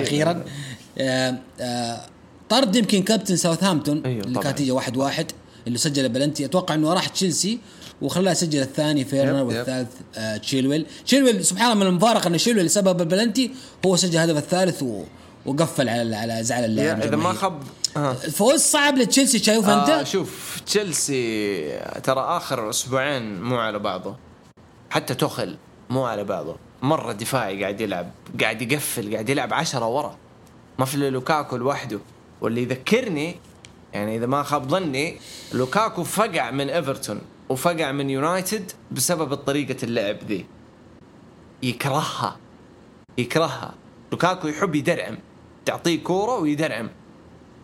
[0.97, 2.05] آه آه
[2.51, 4.39] طرد يمكن كابتن ساوثهامبتون أيوه اللي.
[4.39, 5.31] كانت تيجي واحد واحد
[5.67, 7.59] اللي سجل بلنتي أتوقع إنه راح تشيلسي
[8.01, 9.43] وخلاه يسجل الثاني فيرنر.
[9.43, 13.51] والثالث آه تشيلويل تشيلويل سبحان الله من المفارقة إن تشيلويل سبب البلنتي
[13.85, 15.03] هو سجل الهدف الثالث و...
[15.45, 17.33] وقفل على على زعل اللاعب إذا ما.
[17.33, 17.59] خب
[17.97, 18.13] آه.
[18.13, 24.15] فوز صعب لتشيلسي شايف آه انت؟ شوف تشيلسي ترى آخر أسبوعين مو على بعضه
[24.89, 25.57] حتى تخل
[25.89, 28.11] مو على بعضه مرة دفاعي قاعد يلعب
[28.41, 30.17] قاعد يقفل قاعد يلعب عشرة ورا
[30.79, 31.99] ما في لوكاكو لوحده
[32.41, 33.35] واللي يذكرني
[33.93, 35.17] يعني إذا ما خاب ظني
[35.53, 40.45] لوكاكو فقع من إيفرتون وفقع من يونايتد بسبب طريقة اللعب ذي.
[41.63, 42.37] يكرهها.
[43.17, 43.73] يكرهها.
[44.11, 45.17] لوكاكو يحب يدرعم.
[45.65, 46.89] تعطيه كورة ويدرعم.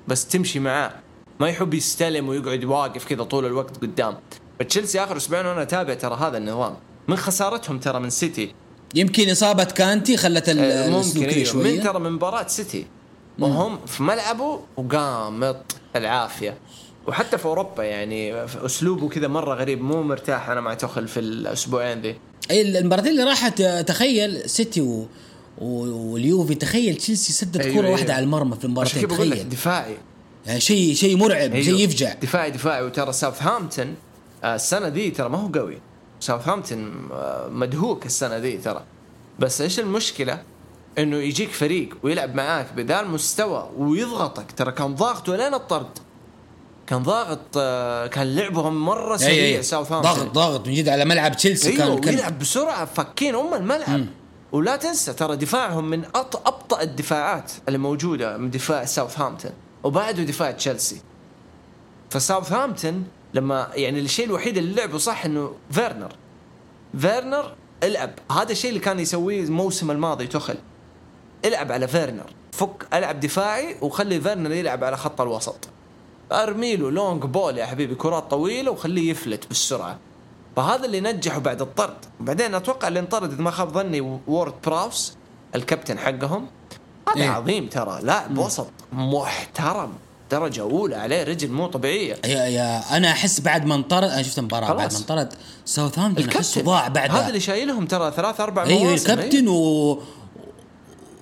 [0.08, 0.94] بس تمشي معاه.
[1.40, 4.18] ما يحب يستلم ويقعد واقف كذا طول الوقت قدام.
[4.60, 6.76] فتشيلسي آخر أسبوعين وأنا أتابع ترى هذا النظام.
[7.08, 8.54] من خسارتهم ترى من سيتي.
[8.96, 11.38] يمكن إصابة كانتي خلت آه، ممكن أيوه.
[11.38, 12.86] من شوية ترى من مباراة سيتي.
[13.40, 16.58] وهم في ملعبه وقامط العافية.
[17.08, 21.20] وحتى في أوروبا يعني في أسلوبه كذا مرة غريب مو مرتاح أنا مع تخل في
[21.20, 22.16] الأسبوعين ذي.
[22.52, 25.08] اي المباراتين اللي راحت آه، تخيل سيتي و...
[25.62, 27.96] واليوفي تخيل تشيلسي سدد أيوه، كوره أيوه.
[27.96, 29.50] واحدة على المرمى في المباراتين تخيل.
[29.50, 29.98] دفاعي.
[30.46, 31.66] يعني شيء شيء مرعب أيوه.
[31.66, 32.14] شيء يفجع.
[32.14, 32.84] دفاعي دفاعي.
[32.84, 33.96] وترى ساوثهامبتون
[34.44, 35.78] السنة ذي ترى ما هو قوي.
[36.20, 37.10] ساوثهامبتون
[37.50, 38.84] مدهوك السنة ذي ترى.
[39.40, 40.44] بس إيش المشكلة؟
[40.98, 44.52] إنه يجيك فريق ويلعب معاك بذا المستوى ويضغطك.
[44.52, 45.98] ترى كان ضاغطه لين الطرد.
[46.88, 49.62] كان ضاغط آه، كان لعبهم مرة سريع.
[49.62, 50.68] ساوثهامبتون ضغط ضغط.
[50.68, 54.06] من جد على ملعب تشيلسي أيوه كان ويلعب بسرعة فكين أم الملعب.
[54.52, 56.48] ولا تنسى ترى دفاعهم من أط...
[56.48, 59.52] أبطأ الدفاعات اللي موجودة من دفاع ساوثهامبتون
[59.84, 61.02] وبعده دفاع تشيلسي
[62.10, 66.12] فساوثهامبتون لما يعني الشيء الوحيد اللي لعبه صح إنه فيرنر
[67.00, 68.12] فيرنر العب.
[68.32, 70.56] هذا الشيء اللي كان يسويه الموسم الماضي توخيل
[71.46, 72.34] العب على فيرنر.
[72.52, 75.68] فك ألعب دفاعي وخلي فيرنر يلعب على خط الوسط.
[76.32, 79.98] ارمي له long ball يا حبيبي كرات طويلة وخليه يفلت بالسرعة.
[80.56, 81.98] فهذا اللي نجحه بعد الطرد.
[82.20, 85.14] بعدين أتوقع اللي انطرد إذا ما خاب ظني وورد براوس
[85.56, 86.48] الكابتن حقهم.
[87.10, 87.30] هذا إيه.
[87.30, 89.94] عظيم ترى لاعب وسط محترم
[90.32, 92.16] درجة أولى عليه رجل مو طبيعية.
[92.26, 94.94] يا يا أنا أحس بعد ما انطرد أنا شفت المباراه بعد.
[94.94, 95.34] ما انطرد
[95.66, 97.20] ساوثهامبتون الكابتن ضاع بعدها.
[97.20, 100.00] هذا اللي شايلهم ترى ثلاث أربع أيوه مواسم الكابتن و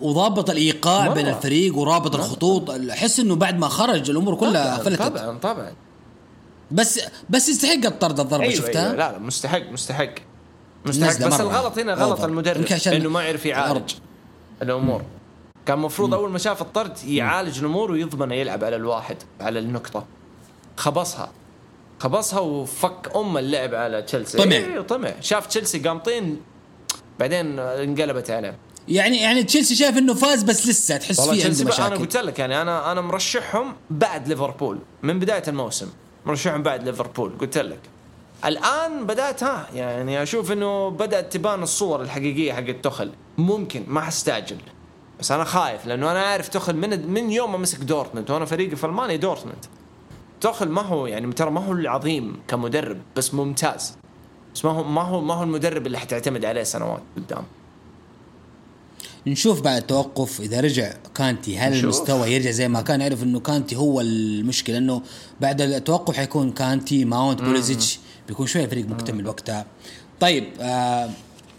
[0.01, 1.13] وضابط الإيقاع مرة.
[1.13, 2.69] بين الفريق ورابط الخطوط.
[2.69, 5.73] أحس إنه بعد ما خرج الأمور كلها طبعا فلتت طبعا طبعا.
[6.71, 8.95] بس بس يستحق الطرد الضربة أيوة شفتها؟ أيوة.
[8.95, 10.09] لا لا مستحق مستحق.
[10.85, 11.41] مستحق بس مرة.
[11.41, 12.25] الغلط هنا غلط أوفر.
[12.25, 13.93] المدرب إنه ما يعرف يعالج.
[14.61, 15.01] الأمور.
[15.65, 20.05] كان المفروض أول ما شاف الطرد يعالج الأمور ويضمن يلعب على الواحد على النقطة.
[20.77, 21.31] خبصها.
[21.99, 24.37] خبصها وفك أم اللعب على تشيلسي.
[24.37, 24.55] طمع.
[24.55, 25.13] إيه، طمع.
[25.21, 26.41] شاف تشيلسي قامطين
[27.19, 28.57] بعدين انقلبت عليه.
[28.87, 31.95] يعني يعني تشيلسي شايف إنه فاز بس لسه تحس فيه عنده بقى- أنا مشاكل.
[31.97, 35.87] قلت لك يعني أنا أنا مرشحهم بعد ليفربول من بداية الموسم
[36.25, 37.79] مرشحهم بعد ليفربول قلت لك.
[38.45, 44.57] الآن بدأت ها يعني أشوف إنه بدأت تبان الصور الحقيقية حقت تخل ممكن ما حستعجل.
[45.19, 48.75] بس أنا خايف لأنه أنا عارف تخل من من يوم ما مسك دورتموند وأنا فريقي
[48.75, 49.65] في المانيا دورتموند.
[50.41, 53.93] تخل ما هو يعني ترى ما هو العظيم كمدرب بس ممتاز.
[54.55, 57.43] بس ما هو ما هو ما هو المدرب اللي حتعتمد عليه سنوات قدام.
[59.27, 61.83] نشوف بعد التوقف إذا رجع كانتي هل نشوف.
[61.83, 65.01] المستوى يرجع زي ما كان؟ نعرف إنه كانتي هو المشكلة إنه
[65.41, 69.65] بعد التوقف حيكون كانتي ماونت بوليسيتش بيكون شوية فريق مكتمل وقتها.
[70.19, 71.09] طيب آه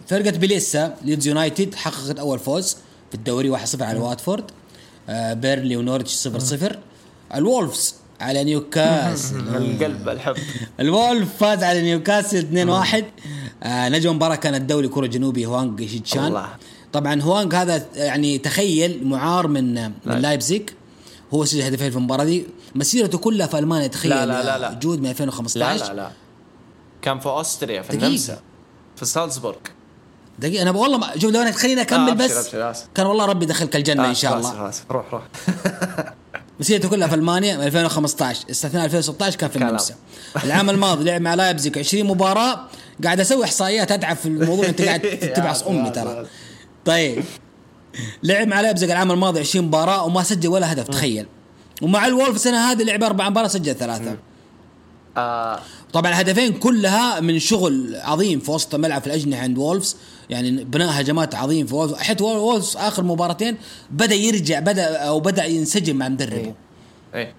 [0.08, 2.76] فرقة بيلسا ليدز يونايتد حققت أول فوز
[3.08, 4.44] في الدوري 1-0 على واتفورد.
[5.08, 6.76] آه بيرلي ونورتش 0-0
[7.34, 9.36] الولفز على نيوكاسل.
[9.36, 10.36] القلب الحب.
[10.80, 13.04] الولف فاز على نيوكاسل 2-1
[13.62, 16.24] آه نجم المباراة كان الدولي الكوري الجنوبي هوانغ هيتشان.
[16.24, 16.48] الله.
[16.92, 20.62] طبعا هوانغ هذا يعني تخيل معار من من لايبزيج
[21.34, 22.46] هو سجل هدفين في المباراة دي.
[22.74, 24.72] مسيرته كلها في ألمانيا تخيل لا، لا، لا، لا.
[24.72, 26.10] جود من لا 2015 لا لا
[27.02, 28.06] كان في اوستريا في دقيقة.
[28.06, 28.40] النمسا
[28.96, 29.56] في سالزبورغ.
[30.38, 32.54] دقيقة أنا والله ما شوف لو أنا خليني أكمل آه، بس.
[32.54, 32.74] أبشر،.
[32.94, 34.68] كان والله ربي دخلك الجنة إن شاء آسف، الله.
[34.68, 34.84] آسف، آسف.
[34.90, 35.22] روح روح.
[36.60, 39.56] مسيرته كلها في ألمانيا من 2015 استثناء 2016 كان في.
[39.56, 39.94] النمسا
[40.44, 42.60] العام الماضي لعب مع لايبزيج 20 مباراة.
[43.04, 45.00] قاعد أسوي إحصائيات اتعب في الموضوع أنت قاعد
[45.36, 46.26] تبعص أمي ترى.
[46.86, 47.24] طيب.
[48.22, 51.26] لعب مع لايبزيج العام الماضي 20 مباراة وما سجل ولا هدف تخيل.
[51.82, 54.16] ومع الولف السنة هذه لعب أربع مباريات سجل ثلاثة.
[55.16, 55.60] آه.
[55.92, 59.96] طبعا الهدفين كلها من شغل عظيم في وسط الملعب في الأجنحة عند وولفز.
[60.30, 61.94] يعني بناء هجمات عظيم في وولفز.
[61.94, 63.56] حتى وولفز آخر مباراتين
[63.90, 66.36] بدأ يرجع بدأ أو بدأ ينسجم مع مدربه.
[66.36, 66.54] إيه.
[67.14, 67.34] إيه.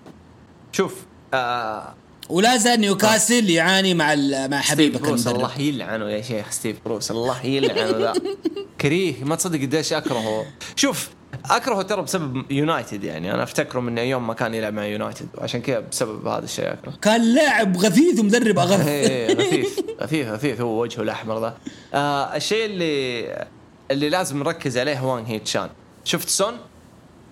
[0.71, 0.95] شوف
[1.33, 1.95] آه
[2.29, 4.15] ولا زال نيوكاسل يعاني مع
[4.47, 8.13] مع حبيبك بروس الله يلعنه يا شيخ ستيف بروس الله يلعنه ذا.
[8.81, 10.45] كريه ما تصدق قديش أكرهه.
[10.75, 11.09] شوف
[11.45, 13.33] أكرهه ترى بسبب يونايتد يعني.
[13.33, 15.27] أنا أفتكره من يوم ما كان يلعب مع يونايتد.
[15.37, 16.93] وعشان كذا بسبب هذا الشيء أكره.
[17.01, 18.87] كان لاعب غثيث ومدرب أغث.
[18.87, 19.79] إيه غثيث.
[20.01, 20.61] غثيث غثيث.
[20.61, 21.57] هو وجهه الأحمر ذا.
[21.93, 23.47] آه الشيء اللي
[23.91, 25.69] اللي لازم نركز عليه هو هيتشان.
[26.03, 26.53] شفت سون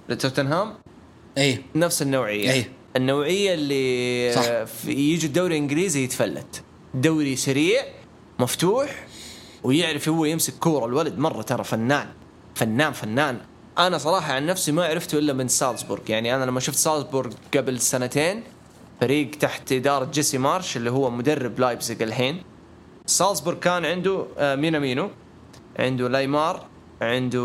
[0.09, 0.73] لتوتنهام؟
[1.37, 1.61] إيه.
[1.75, 2.51] نفس النوعية.
[2.51, 2.65] أي.
[2.95, 4.63] النوعية اللي صح.
[4.63, 6.63] في يجي الدوري الإنجليزي يتفلت.
[6.93, 7.83] دوري سريع
[8.39, 9.07] مفتوح
[9.63, 10.85] ويعرف هو يمسك كورة.
[10.85, 12.07] الولد مرة ترى فنان
[12.55, 13.37] فنان فنان.
[13.77, 16.01] أنا صراحة عن نفسي ما عرفته إلا من سالزبورغ.
[16.09, 18.43] يعني أنا لما شفت سالزبورغ قبل سنتين
[19.01, 22.43] فريق تحت إدارة جيسي مارش اللي هو مدرب لايبزيج الحين.
[23.05, 25.09] سالزبورغ كان عنده آه، مينامينو
[25.79, 26.65] عنده لايمار
[27.01, 27.39] عنده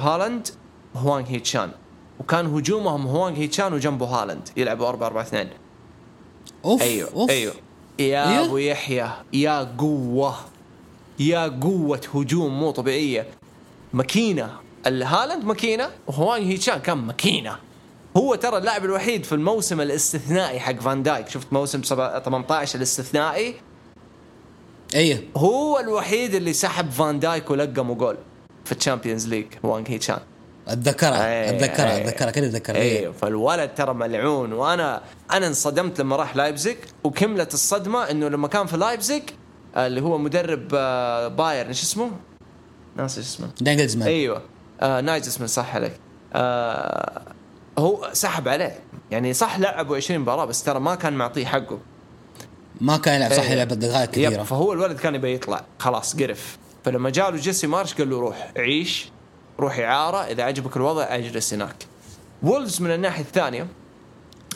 [0.00, 0.48] هالاند
[0.94, 1.70] هوانغ هيتشان
[2.24, 5.48] وكان هجومهم هوانغ هيتشان وجنبه هالاند يلعبوا 4 4 2
[6.64, 7.30] أوف أيوه أوف.
[7.30, 7.54] أيوه.
[7.98, 10.34] يا إيه؟ أبو يحيى يا قوة
[11.18, 13.26] يا قوة هجوم مو طبيعية.
[13.92, 14.50] ماكينة
[14.86, 17.56] الهالاند ماكينة؟ وهوانغ هيتشان كان ماكينة.
[18.16, 21.28] هو ترى اللاعب الوحيد في الموسم الاستثنائي حق فان دايك.
[21.28, 23.54] شفت موسم سبعة- 18 الاستثنائي؟
[24.94, 28.16] أيوه هو الوحيد اللي سحب فان دايك ولقمه جول
[28.64, 30.18] في ال Champions League هوانغ هيتشان
[30.68, 32.08] أتذكرها إيه، أتذكرها إيه.
[32.08, 32.76] أتذكرها كذا أتذكرها.
[32.80, 33.10] أيوه إيه.
[33.10, 38.76] فالولد ترى ملعون وأنا أنا انصدمت لما راح لايبزيج وكملت الصدمة إنه لما كان في
[38.76, 39.22] لايبزيج
[39.76, 42.10] اللي هو مدرب آه، بايرن إيش اسمه؟
[42.96, 43.48] ناسي اسمه.
[43.60, 44.42] ناجلزمان أيوه.
[44.80, 45.92] آه ناجلسمان صح عليك.
[46.34, 47.22] آه
[47.78, 48.78] هو سحب عليه.
[49.10, 51.78] يعني صح لعبوا 20 مباراة بس ترى ما كان معطيه حقه.
[52.80, 53.50] ما كان يلعب صح إيه.
[53.50, 55.64] يلعب دقائق كثيره فهو الولد كان يبي يطلع.
[55.78, 56.58] خلاص قرف.
[56.84, 59.13] فلما جاء له جيسي مارش قال له روح عيش.
[59.60, 61.86] روح اعاره إذا عجبك الوضع أجلس هناك.
[62.42, 63.66] وولفز من الناحية الثانية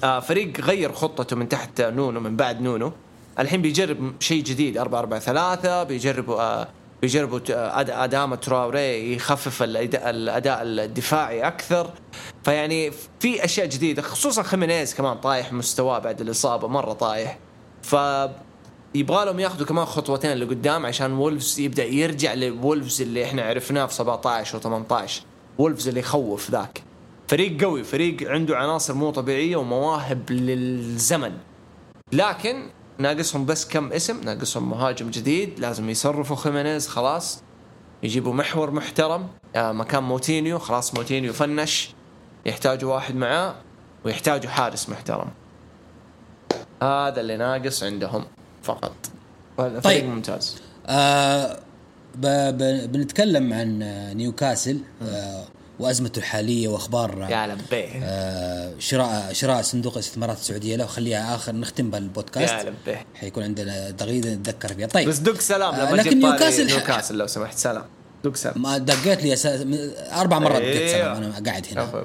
[0.05, 2.93] آه فريق غير خطته من تحت نونو من بعد نونو.
[3.39, 6.69] الحين بيجرب شيء جديد 4 4 3 بيجربوا آه
[7.03, 11.91] بيجربوا آه، ادامه تراوري يخفف الأداء الدفاعي أكثر.
[12.45, 17.39] فيعني في أشياء جديدة خصوصا خيمينيز كمان طايح مستواه بعد الإصابة مرة طايح.
[17.83, 17.97] ف
[18.95, 23.95] يبغى لهم ياخذوا كمان خطوتين لقدام عشان وولفز يبدأ يرجع لولفز اللي إحنا عرفناه في
[23.95, 25.11] 17 و18
[25.59, 26.83] وولفز اللي يخوف ذاك.
[27.29, 31.33] فريق قوي فريق عنده عناصر مو طبيعية ومواهب للزمن.
[32.13, 37.43] لكن ناقصهم بس كم اسم ناقصهم مهاجم جديد لازم يصرفوا خيمينيز خلاص.
[38.03, 41.91] يجيبوا محور محترم آه، مكان موتينيو خلاص موتينيو finish.
[42.47, 43.55] يحتاجوا واحد معاه
[44.05, 45.29] ويحتاجوا حارس محترم.
[46.83, 48.25] هذا اللي ناقص عندهم.
[48.69, 48.93] فقط.
[49.85, 50.05] طيب.
[50.05, 50.57] ممتاز.
[50.87, 51.59] آه
[52.87, 55.45] بنتكلم عن آه، نيوكاسل آه
[55.79, 60.77] وأزمته الحالية وأخبار يا لبيه آه شراء شراء صندوق الاستثمارات السعودية.
[60.77, 62.53] له خليها آخر نختم بالبودكاست.
[62.53, 64.87] يا لبيه حيكون عندنا تغريده نتذكر فيها.
[64.87, 65.09] طيب.
[65.09, 67.59] بس دق سلام آه، لما لكن جبت نيوكاسل نيوكاسل لو سمحت.
[67.59, 67.85] سلام.
[68.25, 68.63] دق سلام.
[68.63, 69.67] ما دقيت لي أساس
[70.13, 70.93] أربع مرات دقيت إيه.
[70.93, 71.17] سلام.
[71.17, 72.05] أنا قاعد هنا.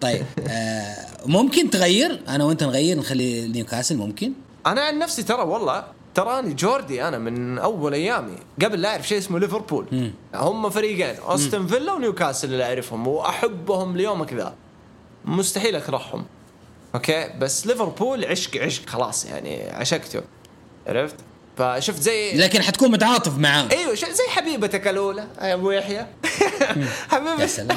[0.00, 0.24] طيب.
[0.48, 4.32] آه ممكن تغير؟ أنا وأنت نغير نخلي نيوكاسل ممكن.
[4.66, 8.36] أنا عن نفسي ترى والله تراني Geordie أنا من أول أيامي.
[8.64, 10.12] قبل لا أعرف شيء اسمه ليفربول.
[10.34, 14.54] هم فريقين استون فيلا ونيوكاسل اللي أعرفهم وأحبهم ليومك ذا
[15.24, 16.24] مستحيل أكرههم.
[16.94, 20.22] okay؟ بس ليفربول عشق عشق خلاص يعني عشقته.
[20.86, 21.16] عرفت؟
[21.60, 23.68] فشفت زي لكن حتكون متعاطف معاه.
[23.72, 25.96] أيوه زي حبيبتك الأولى يا أبو يحيى.
[26.60, 26.86] يا حبيبي.
[27.08, 27.76] سلام يا سلام.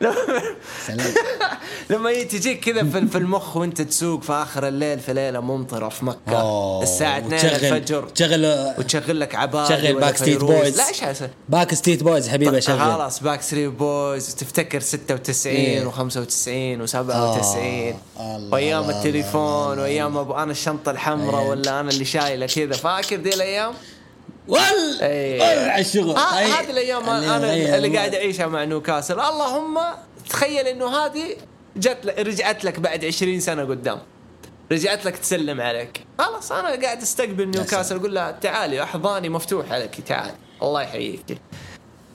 [0.86, 1.14] سلام.
[1.90, 6.82] لما تجيك كذا في المخ وانت تسوق في آخر الليل في ليلة ممطرة في مكة
[6.82, 8.08] الساعة 2 وتشغل- الفجر.
[8.08, 12.78] تشغل وتشغل لك عباد شغل Backstreet Boys لا إيش Backstreet Boys حبيبي شغل.
[12.80, 15.84] خلاص Backstreet Boys تفتكر 96 إيه.
[15.90, 21.46] و95 و97 آه، الله، وأيام التليفون وأيام ابو أنا الشنطة الحمراء.
[21.46, 22.76] ولا أنا اللي شايلة كذا.
[22.80, 23.74] فاكر دي الأيام؟
[24.48, 24.60] وال.
[25.00, 26.50] وال على الشغل آه طيب.
[26.50, 27.98] هذه الأيام اللي أنا اللي الله.
[27.98, 29.78] قاعد أعيشها مع نيوكاسل اللهم
[30.30, 31.36] تخيل إنه هذه
[31.76, 33.98] جت لك رجعت لك بعد 20 سنة قدام
[34.72, 40.00] رجعت لك تسلم عليك خلاص أنا قاعد أستقبل نيوكاسل أقول لها تعالي احضاني مفتوح عليك
[40.00, 40.30] تعال
[40.62, 41.38] الله يحييك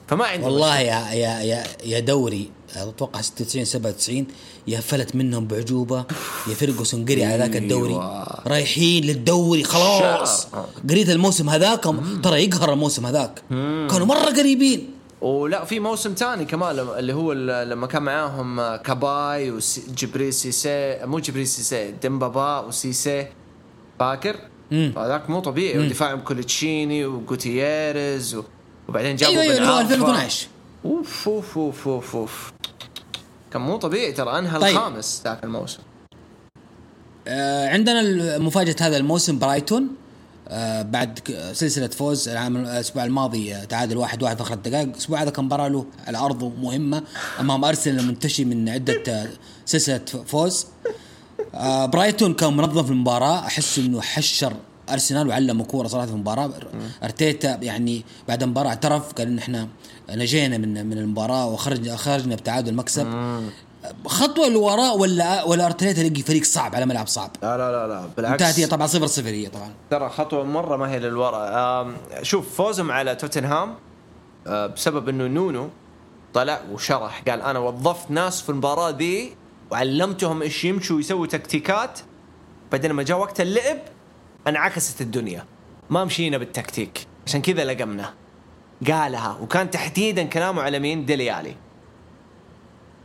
[0.08, 2.50] فما عندي والله يا يا يا يا دوري
[2.82, 4.26] أتوقع 96 97
[4.66, 6.04] يا فلت منهم بعجوبة.
[6.48, 7.92] يا فرقوا قري على ذاك الدوري.
[7.92, 8.42] أيوة.
[8.46, 10.48] رايحين للدوري خلاص.
[10.90, 11.84] قريت الموسم هذاك
[12.22, 13.42] ترى يقهر الموسم هذاك.
[13.90, 14.90] كانوا مرة قريبين.
[15.20, 21.46] ولا في موسم ثاني كمان اللي هو لما كان معاهم كاباي وجبريل سيسي مو جبريل
[21.46, 23.26] سيسي ديمبابا وسيسي
[23.98, 24.36] فاكر؟
[24.72, 25.78] هذاك مو طبيعي.
[25.78, 28.42] ودفاعهم كولوتشيني وجوتيريز و...
[28.88, 29.80] وبعدين جابوا بن عرفة.
[29.80, 30.46] 2012
[30.86, 32.52] أوف أوف أوف أوف أوف.
[33.52, 34.76] كان مو طبيعي ترى أنهى طيب.
[34.76, 35.78] الخامس ذاك الموسم.
[37.28, 39.88] آه عندنا مفاجأة هذا الموسم برايتون.
[40.48, 41.18] آه بعد
[41.52, 44.88] سلسلة فوز العام الأسبوع الماضي آه، تعادل واحد واحد في آخر الدقائق.
[44.88, 47.02] الأسبوع هذا كان مباراه له على أرضه مهمة.
[47.40, 49.28] أمام أرسنال المنتشي من عدة آه،
[49.64, 50.66] سلسلة فوز.
[51.54, 53.38] آه برايتون كان منظم في المباراة.
[53.38, 54.52] أحس إنه حشر
[54.90, 56.50] أرسنال وعلموا كورة صراحة في المباراة.
[57.02, 59.68] أرتيتا يعني بعد المباراة اعترف قال إن إحنا
[60.10, 63.06] نجينا من من المباراة وخرجنا خرجنا بتعادل مكسب
[64.06, 68.08] خطوة لوراء ولا ولا أرتيتا لقي فريق صعب على ملعب صعب؟ لا لا لا لا
[68.16, 68.42] بالعكس.
[68.42, 69.70] انتهت هي طبعا صفر صفر هي طبعا.
[69.90, 71.86] ترى خطوة مرة ما هي للوراء.
[72.22, 73.74] شوف فوزهم على توتنهام
[74.46, 75.68] آه، بسبب إنه نونو
[76.34, 77.22] طلع وشرح.
[77.28, 79.36] قال أنا وظفت ناس في المباراة ذي
[79.70, 81.98] وعلمتهم إيش يمشوا ويسووا تكتيكات.
[82.72, 83.78] بعدين لما جاء وقت اللعب
[84.46, 85.44] انعكست الدنيا.
[85.90, 87.06] ما مشينا بالتكتيك.
[87.26, 88.14] عشان كذا لقمنا.
[88.86, 91.56] قالها وكان تحديدا كلامه على مين؟ ديليالي.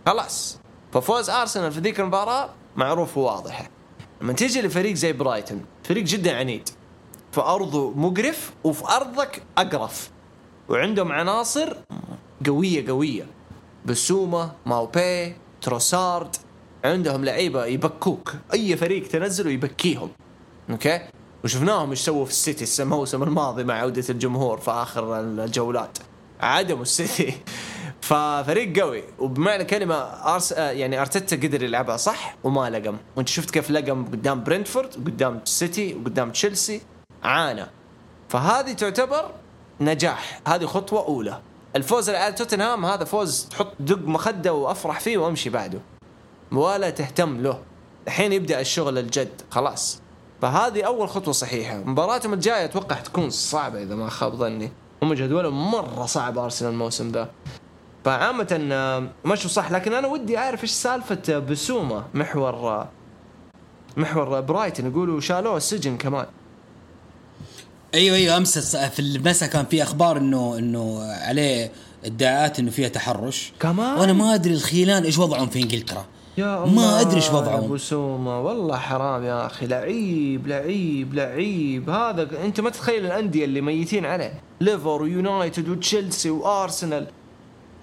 [0.05, 0.59] خلاص.
[0.93, 3.69] ففوز أرسنال في ذيك المباراة معروف وواضح
[4.21, 6.69] لما تيجي لفريق زي برايتون فريق جدا عنيد.
[7.31, 10.11] في ارضه مقرف وفي أرضك أقرف.
[10.69, 11.77] وعندهم عناصر
[12.45, 13.25] قوية قوية.
[13.85, 16.35] بسومة ماوبي تروسارد.
[16.85, 18.33] عندهم لعيبة يبكوك.
[18.53, 20.09] أي فريق تنزله يبكيهم.
[20.69, 21.01] أوكي؟
[21.43, 25.97] وشفناهم إيش سووا في السيتي الموسم الماضي مع عودة الجمهور في آخر الجولات.
[26.39, 27.33] عدموا السيتي.
[28.01, 29.03] ففريق قوي.
[29.19, 30.51] وبمعنى كلمة أرس...
[30.51, 32.97] يعني أرتيتا قدر يلعبها صح وما لقم.
[33.15, 36.81] وأنت شفت كيف لقم قدام برنتفورد وقدام السيتي وقدام تشيلسي.
[37.23, 37.65] عانى.
[38.29, 39.31] فهذه تعتبر
[39.81, 40.41] نجاح.
[40.47, 41.41] هذه خطوة أولى.
[41.75, 45.79] الفوز على توتنهام هذا فوز تحط دق مخدة وأفرح فيه وأمشي بعده.
[46.51, 47.61] ولا تهتم له.
[48.07, 49.41] الحين يبدأ الشغل الجد.
[49.51, 50.01] خلاص.
[50.41, 51.77] فهذه أول خطوة صحيحة.
[51.77, 54.71] مباراتهم الجاية أتوقع تكون صعبة إذا ما خاب ظني.
[55.03, 57.29] هم جدولهم مرة صعب أرسنال الموسم ذا.
[58.05, 62.89] فعامة آه، مشوا صح لكن أنا ودي أعرف إيش سالفة آه، بسومة محور آه،
[63.97, 64.87] محور برايتن.
[64.91, 66.25] يقولوا شالوه السجن كمان.
[67.93, 71.71] أيوه أيوه أمس في المساء كان في أخبار إنه إنه عليه
[72.05, 73.53] ادعاءات إنه فيها تحرش.
[73.59, 76.05] كمان؟ وأنا ما أدري الخيلان إيش وضعهم في إنجلترا.
[76.37, 79.67] يا ما أدري إيش أبو وضعهم بسومة والله حرام يا أخي.
[79.67, 81.89] لعيب لعيب لعيب.
[81.89, 84.33] هذا أنت ما تتخيل الأندية اللي ميتين عليه.
[84.61, 87.07] ليفر ويونايتد وتشيلسي وأرسنال.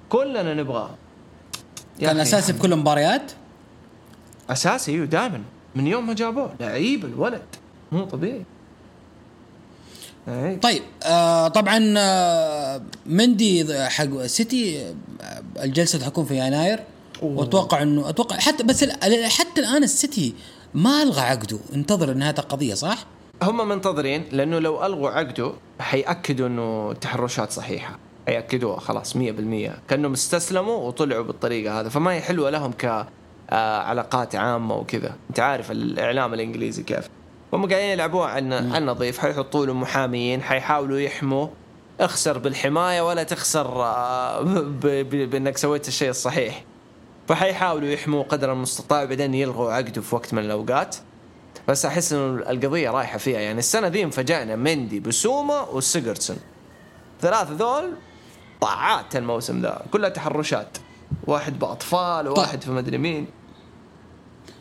[0.09, 0.91] كلنا نبغاه
[2.01, 3.33] كان أساسي في كل المباريات
[4.51, 5.43] أساسي إيوه دائما
[5.75, 6.55] من يوم ما جابوه.
[6.61, 7.43] لعيب الولد.
[7.93, 8.45] مو طبيعي.
[10.29, 10.61] إيه.
[10.61, 14.95] طيب آه طبعا آه مندي حق سيتي آه
[15.63, 16.81] الجلسة حتكون في يناير.
[17.23, 18.85] واتوقع انه أتوقع حتى بس
[19.39, 20.35] حتى الآن السيتي
[20.75, 21.59] ما ألغى عقده.
[21.75, 22.99] انتظر نهايه القضية صح؟
[23.43, 27.99] هم منتظرين لأنه لو ألغوا عقده حيأكدوا إنه التحرشات صحيحة.
[28.27, 29.19] حيأكدوها خلاص 100%
[29.89, 31.89] كأنهم استسلموا وطلعوا بالطريقة هذا.
[31.89, 33.07] فما هي حلوة لهم ك
[33.51, 35.15] آه، علاقات عامة وكذا.
[35.31, 37.09] أنت عارف الإعلام الإنجليزي كيف.
[37.53, 41.49] هم قاعدين يلعبوها عن عن نظيف حيحطوا له محاميين حيحاولوا يحموا.
[42.01, 44.43] اخسر بالحماية ولا تخسر آه،
[45.03, 46.65] بأنك سويت الشيء الصحيح.
[47.29, 50.97] فحيحاولوا يحموا قدر المستطاع وبعدين يلغوا عقده في وقت من الأوقات.
[51.69, 53.41] بس أحس انه القضية رايحة فيها.
[53.41, 54.57] يعني السنة ذي انفجعنا.
[54.57, 56.37] مندي بسوما وسيجوردسون.
[57.21, 57.93] ثلاثة ذول
[58.61, 59.83] طاعات الموسم ذا.
[59.93, 60.79] كلها تحرشات.
[61.27, 63.27] واحد بأطفال وواحد في مدري مين.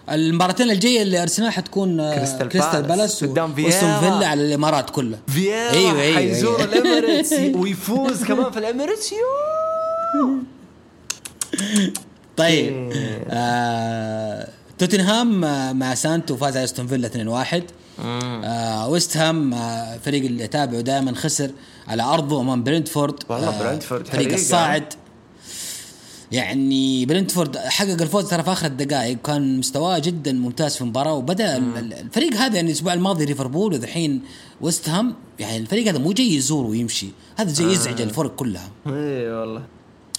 [0.09, 3.23] المباراتين الجاية اللي أرسنال حتكون آه، كريستال كريستال بالاس.
[3.23, 6.73] قدام فيلا على الإمارات كلها فييرا أيوة، أيوة، حيزور أيوة.
[6.73, 9.17] الاميريتس ويفوز كمان في الاميريتس يو
[12.37, 12.91] طيب
[13.29, 14.47] آه
[14.77, 17.61] توتنهام آه، مع سانتو فاز على استون فيلا 2-1
[18.05, 21.51] آه ويست هام آه فريق اللي اتابعه دائما خسر
[21.87, 24.33] على أرضه أمام برنتفورد والله برنتفورد فريق.
[24.33, 24.83] الصاعد.
[26.31, 29.17] يعني برنتفورد حقق الفوز ترى في آخر الدقائق.
[29.21, 34.21] كان مستواه جدا ممتاز في المباراة وبدأ ال- الفريق هذا يعني الأسبوع الماضي ليفربول ودحين
[34.61, 35.15] ويست هام.
[35.39, 37.07] يعني الفريق هذا مو جاي يزور ويمشي.
[37.37, 38.69] هذا جاي يزعج الفرق كلها.
[38.87, 39.61] اي والله.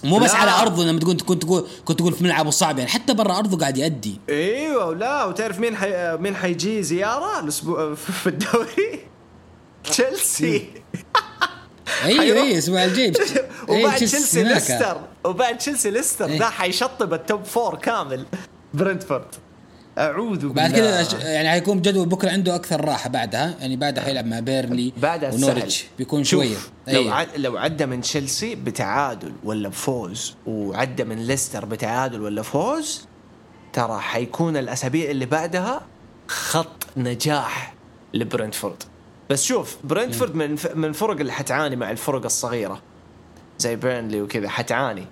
[0.04, 0.37] مو بس لا.
[0.37, 3.58] على ارضه لما تقول كنت تقول كنت تقول في ملعبه صعب يعني حتى برا أرضه
[3.58, 6.16] قاعد يأدي إيوه ولا وتعرف مين حي...
[6.16, 9.00] مين حيجي زيارة الأسبوع في الدوري؟
[9.84, 10.66] تشيلسي
[12.04, 13.12] أيوه أيوه الأسبوع الجاي
[13.68, 14.42] إيه، وبعد تشيلسي.
[14.42, 16.38] ليستر وبعد تشيلسي ليستر إيه.
[16.38, 18.26] ذا حيشطب ال top four كامل
[18.74, 19.24] برنتفورد
[19.98, 20.54] أعوذ بالله.
[20.54, 23.54] بعد كذا يعني حيكون جدول بكرة عنده أكثر راحة بعدها.
[23.61, 25.87] يعني بعدها حيلعب مع بيرنلي بعدها ونورتش.
[25.98, 26.56] بيكون شوية.
[26.88, 27.14] لو أيوة.
[27.14, 33.06] عد لو عدى من تشيلسي بتعادل ولا بفوز وعدى من ليستر بتعادل ولا فوز
[33.72, 35.80] ترى حيكون الأسابيع اللي بعدها
[36.28, 37.74] خط نجاح
[38.14, 38.82] لبرنتفورد.
[39.30, 42.82] بس شوف برنتفورد من من الفرق اللي حتعاني مع الفرق الصغيرة.
[43.58, 45.04] زي بيرنلي وكذا حتعاني.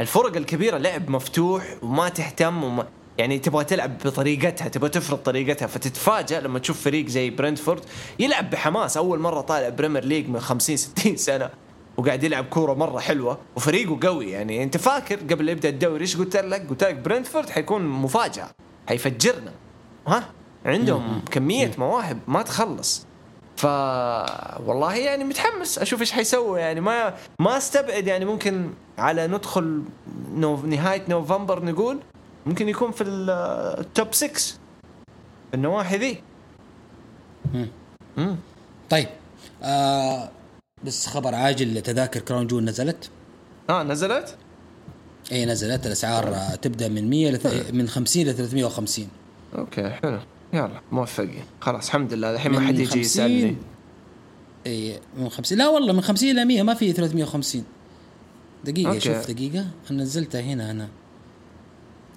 [0.00, 2.86] الفرق الكبيرة لعب مفتوح وما تهتم وما
[3.18, 7.82] يعني تبغى تلعب بطريقتها تبغى تفرض طريقتها فتتفاجأ لما تشوف فريق زي برنتفورد
[8.18, 8.96] يلعب بحماس.
[8.96, 11.50] أول مرة طالع Premier League من 50 60 سنة
[11.96, 14.30] وقاعد يلعب كورة مرة حلوة وفريقه قوي.
[14.30, 18.50] يعني أنت فاكر قبل لا يبدأ الدوري إيش قلت لك؟ قلت لك برنتفورد حيكون مفاجأة
[18.88, 19.52] حيفجرنا.
[20.06, 20.28] ها؟
[20.66, 23.06] عندهم كمية مواهب ما تخلص.
[23.56, 23.64] ف
[24.66, 26.58] والله يعني متحمس أشوف إيش حيسووا.
[26.58, 29.82] يعني ما ما أستبعد يعني ممكن على ندخل
[30.34, 30.56] نو...
[30.56, 31.98] نهاية نوفمبر نقول
[32.46, 33.30] ممكن يكون في ال-
[33.80, 34.32] ال top 6
[35.50, 36.22] في النواحي ذي.
[38.16, 38.36] مم.
[38.90, 39.08] طيب
[39.62, 40.30] آه
[40.84, 43.10] بس خبر عاجل تذاكر Crown Jewel نزلت؟
[43.70, 44.36] آه نزلت؟
[45.32, 45.86] إي نزلت.
[45.86, 47.72] الأسعار آه تبدأ من 100 لث...
[47.72, 49.08] من 50 ل 350
[49.58, 50.18] أوكي حلو.
[50.52, 51.44] يلا موفقين.
[51.60, 52.30] خلاص الحمد لله.
[52.34, 53.56] الحين ما حد يجي 50 يسألني.
[54.66, 57.64] إي من 50 لا والله من 50 إلى 100 ما في 350
[58.64, 59.00] دقيقة أوكي.
[59.00, 59.66] شوف دقيقة.
[59.90, 60.88] أنا نزلتها هنا أنا.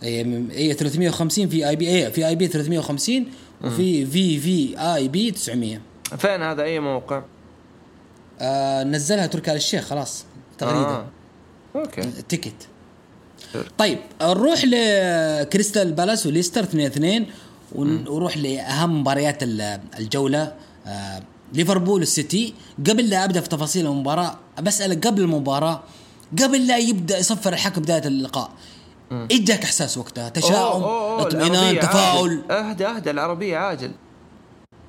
[0.04, 3.26] اي من- اي 350 في اي بي اي في اي بي 350
[3.64, 5.82] وفي في في اي بي 900
[6.18, 7.24] فين هذا؟ أي موقع؟
[8.42, 10.26] آه نزلها تركي آل الشيخ خلاص
[10.58, 11.06] تغريده آه.
[11.76, 12.02] أوكي.
[12.30, 12.54] ticket.
[13.78, 17.26] طيب نروح لكريستال بالاس وليستر 2 2
[17.76, 20.54] ونروح لأهم مباريات ال- الجولة.
[20.88, 21.22] آه
[21.54, 22.54] ليفربول والسيتي.
[22.90, 25.84] قبل لا أبدأ في تفاصيل المباراة بسالك قبل المباراة
[26.44, 28.52] قبل لا يبدأ يصفر الحكم بداية اللقاء
[29.12, 30.84] إيش جاك إحساس وقتها؟ تشاؤم،
[31.20, 32.52] اطمئنان، تفاؤل.
[32.52, 33.92] أهدى أهدى العربية عاجل.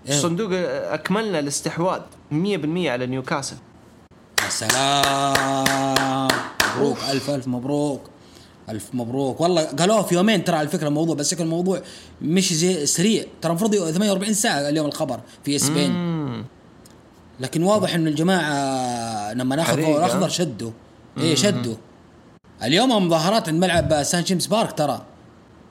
[0.09, 0.15] إيه.
[0.15, 0.51] الصندوق
[0.93, 2.01] أكملنا الاستحواذ
[2.31, 3.57] 100% على نيوكاسل.
[4.45, 6.29] يا سلام.
[6.77, 6.99] مبروك.
[7.11, 8.01] ألف ألف مبروك.
[8.69, 9.41] ألف مبروك.
[9.41, 11.81] والله قالوها في يومين ترى على فكرة الموضوع بس شكل الموضوع
[12.23, 13.25] مش زي سريع.
[13.43, 16.45] ترى المفروض 48 ساعة اليوم الخبر في إسبين.
[17.41, 20.71] لكن واضح إنه الجماعة لما ناخذ الأخضر شدوا.
[21.19, 21.75] إيه شدوا.
[22.63, 25.03] اليوم مظاهرات عند ملعب سان جيمس بارك ترى.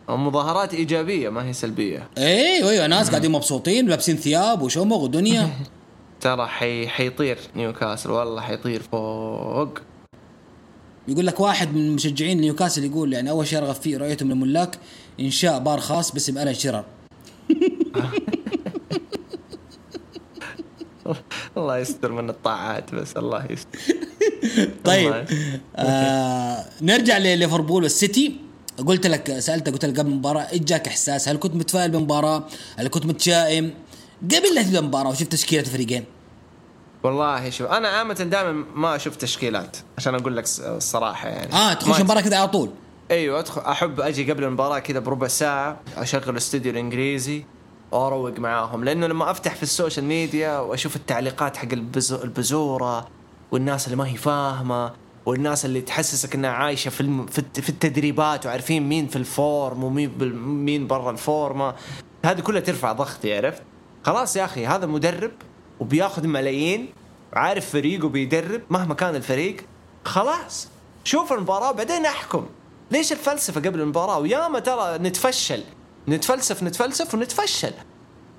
[0.10, 2.08] مظاهرات إيجابية ما هي سلبية.
[2.18, 5.50] أيوه أيوه ناس قاعدين مبسوطين لابسين ثياب وشمغ ودنيا.
[6.22, 9.80] ترى حي حيطير نيوكاسل والله حيطير فوق.
[11.08, 14.78] يقول لك واحد من مشجعين نيوكاسل يقول يعني أول شيء رغب فيه رؤيتهم للملاك
[15.20, 16.84] إنشاء بار خاص باسم ألان شيرر.
[21.58, 23.80] الله يستر من الطاعات بس الله يستر
[24.86, 25.26] طيب الله.
[25.76, 28.36] آه نرجع لليفربول والسيتي
[28.88, 32.44] قلت لك سألتك قلت لك قبل المباراه إيش جاك إحساس؟ هل كنت متفائل بالمباراة؟
[32.78, 33.74] هل كنت متشائم؟
[34.24, 36.06] قبل لا تبدأ المباراة وشفت تشكيلة الفريقين
[37.04, 42.00] والله شوف أنا عامة دائما ما أشوف تشكيلات عشان أقول لك الصراحه يعني آه تخش
[42.00, 42.70] المباراة كذا على طول
[43.12, 47.46] أيوه أدخل أحب أجي قبل المباراة كذا بربع ساعة أشغل الاستوديو الإنجليزي
[47.96, 51.68] واروق معاهم لأنه لما أفتح في ال social media وأشوف التعليقات حق
[52.12, 53.08] البزورة
[53.52, 54.94] والناس اللي ما هي فاهمة
[55.26, 57.26] والناس اللي تحسسك إنها عايشة في.
[57.54, 60.36] في التدريبات وعارفين مين في ال form ومين.
[60.44, 61.76] مين برا الفورمة
[62.26, 63.62] هذه كلها ترفع ضغطي عرفت
[64.04, 65.32] خلاص يا أخي هذا مدرب
[65.80, 66.88] وبياخذ ملايين
[67.34, 69.58] عارف فريقه بيدرب مهما كان الفريق
[70.06, 70.68] خلاص
[71.04, 72.46] شوف المباراة بعدين أحكم
[72.92, 75.64] ليش الفلسفة قبل المباراة وياما ترى نتفشل
[76.10, 77.72] نتفلسف نتفلسف ونتفشل.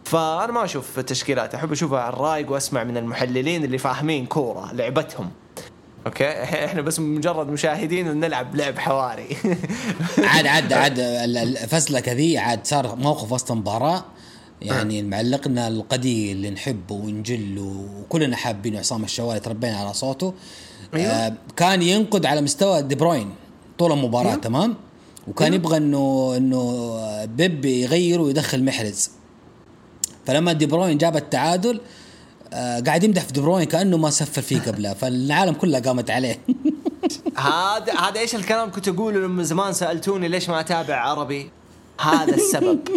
[0.05, 5.31] فأنا ما أشوف تشكيلات أحب اشوفها على الرايق وأسمع من المحللين اللي فاهمين كورة لعبتهم.
[6.07, 6.29] أوكي؟
[6.67, 9.37] إحنا بس مجرد مشاهدين ونلعب لعب حواري.
[10.33, 14.05] عاد عاد عاد الفزلكه ذي عاد صار موقف وسط مباراة.
[14.63, 20.35] يعني معلقنا القدير اللي نحبه ونجله وكلنا حابين عصام الشوالي تربينا على صوته.
[20.95, 23.35] أيوه؟ آه كان ينقد على مستوى دي بروين
[23.79, 24.75] طول المباراة أيوه؟ تمام؟
[25.29, 29.11] وكان؟ يبغى انه إنه بيب يغير ويدخل محرز.
[30.27, 31.81] فلما دي بروين جاب التعادل
[32.53, 36.39] آه قاعد يمدح في دي بروين كأنه ما سفر فيه قبله فالعالم كلها قامت عليه.
[37.37, 41.51] هذا هذا إيش الكلام كنت أقوله لما زمان سألتوني ليش ما أتابع عربي؟
[42.01, 42.89] هذا السبب.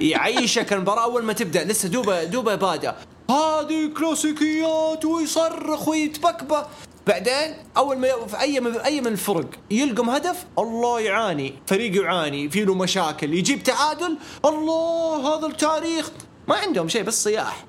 [0.00, 2.92] يعيشك المباراة أول ما تبدأ لسه دوبه دوبه بادئ.
[3.30, 6.66] هذه كلاسيكيات ويصرخ ويتبكبه
[7.06, 11.54] بعدين أول ما في أي من أي من الفرق يلقم هدف الله يعاني.
[11.66, 16.10] فريق يعاني في له مشاكل يجيب تعادل الله هذا التاريخ.
[16.48, 17.64] ما عندهم شيء بس صياح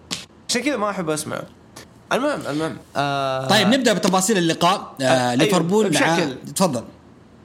[0.49, 1.43] عشان كذا ما أحب أسمعه.
[2.13, 2.77] المهم المهم.
[2.95, 4.95] آه طيب نبدأ بتفاصيل اللقاء.
[5.01, 6.35] آه أيوه ليفربول بشكل.
[6.55, 6.83] تفضل.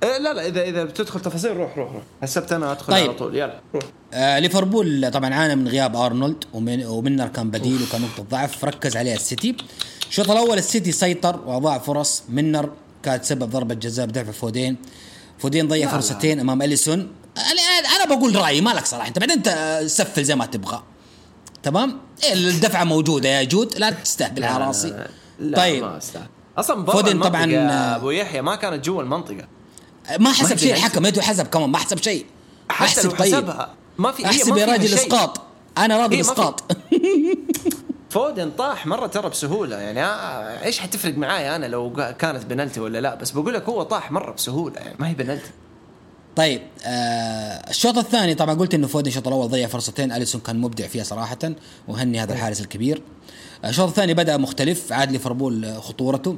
[0.03, 2.03] إيه لا لا اذا إذا بتدخل تفاصيل روح روح روح.
[2.23, 3.09] حسبت أنا أدخل طيب.
[3.09, 3.37] على طول.
[3.37, 3.85] يلا روح.
[4.13, 8.65] آه ليفربول طبعا عانى من غياب أرنولد ومن وميلنر كان بديل وكان نقطة ضعف.
[8.65, 9.57] ركز عليها السيتي.
[10.13, 12.23] الشوط الأول السيتي سيطر وأضاع فرص.
[12.29, 12.71] ميلنر
[13.03, 14.77] كانت سبب ضربة جزاء بدفع فودين.
[15.39, 16.43] فودين ضيع فرصتين لا.
[16.43, 17.13] أمام أليسون.
[17.97, 19.09] أنا بقول رأيي مالك صراحة.
[19.09, 20.83] أنت بعدين انت سفل زي ما تبغى.
[21.63, 23.79] تمام؟ إيه الدفعة موجودة يا جود.
[23.79, 25.07] لا تستهبل على راسي.
[25.57, 26.27] طيب ما أستهبل.
[26.59, 29.49] أصلا فودين طبعا أبو يحيى ما كانت جوا المنطقة.
[30.19, 32.27] ما حسب شيء الحكم يدو حسب كمان ما حسب شيء.
[32.69, 33.35] حتى لو طيب.
[33.35, 33.75] حسبها.
[33.99, 35.41] ما في أحسب يا راجل إسقاط.
[35.79, 36.63] أنا راضي اسقاط
[38.13, 39.77] فودن طاح مرة ترى بسهولة.
[39.77, 43.83] يعني آه، إيش حتفرق معاي أنا لو كانت بنالتي ولا لا؟ بس بقول لك هو
[43.83, 44.81] طاح مرة بسهولة.
[44.81, 45.51] يعني ما هي بنالتي
[46.37, 50.87] طيب آه الشوط الثاني طبعا قلت إنه فودن الشوط الأول ضيع فرصتين أليسون كان مبدع
[50.87, 51.39] فيها صراحة
[51.89, 53.03] وهني هذا الحارس الكبير.
[53.65, 56.31] الشوط الثاني بدأ مختلف عاد ليفربول خطورته.
[56.31, 56.37] آه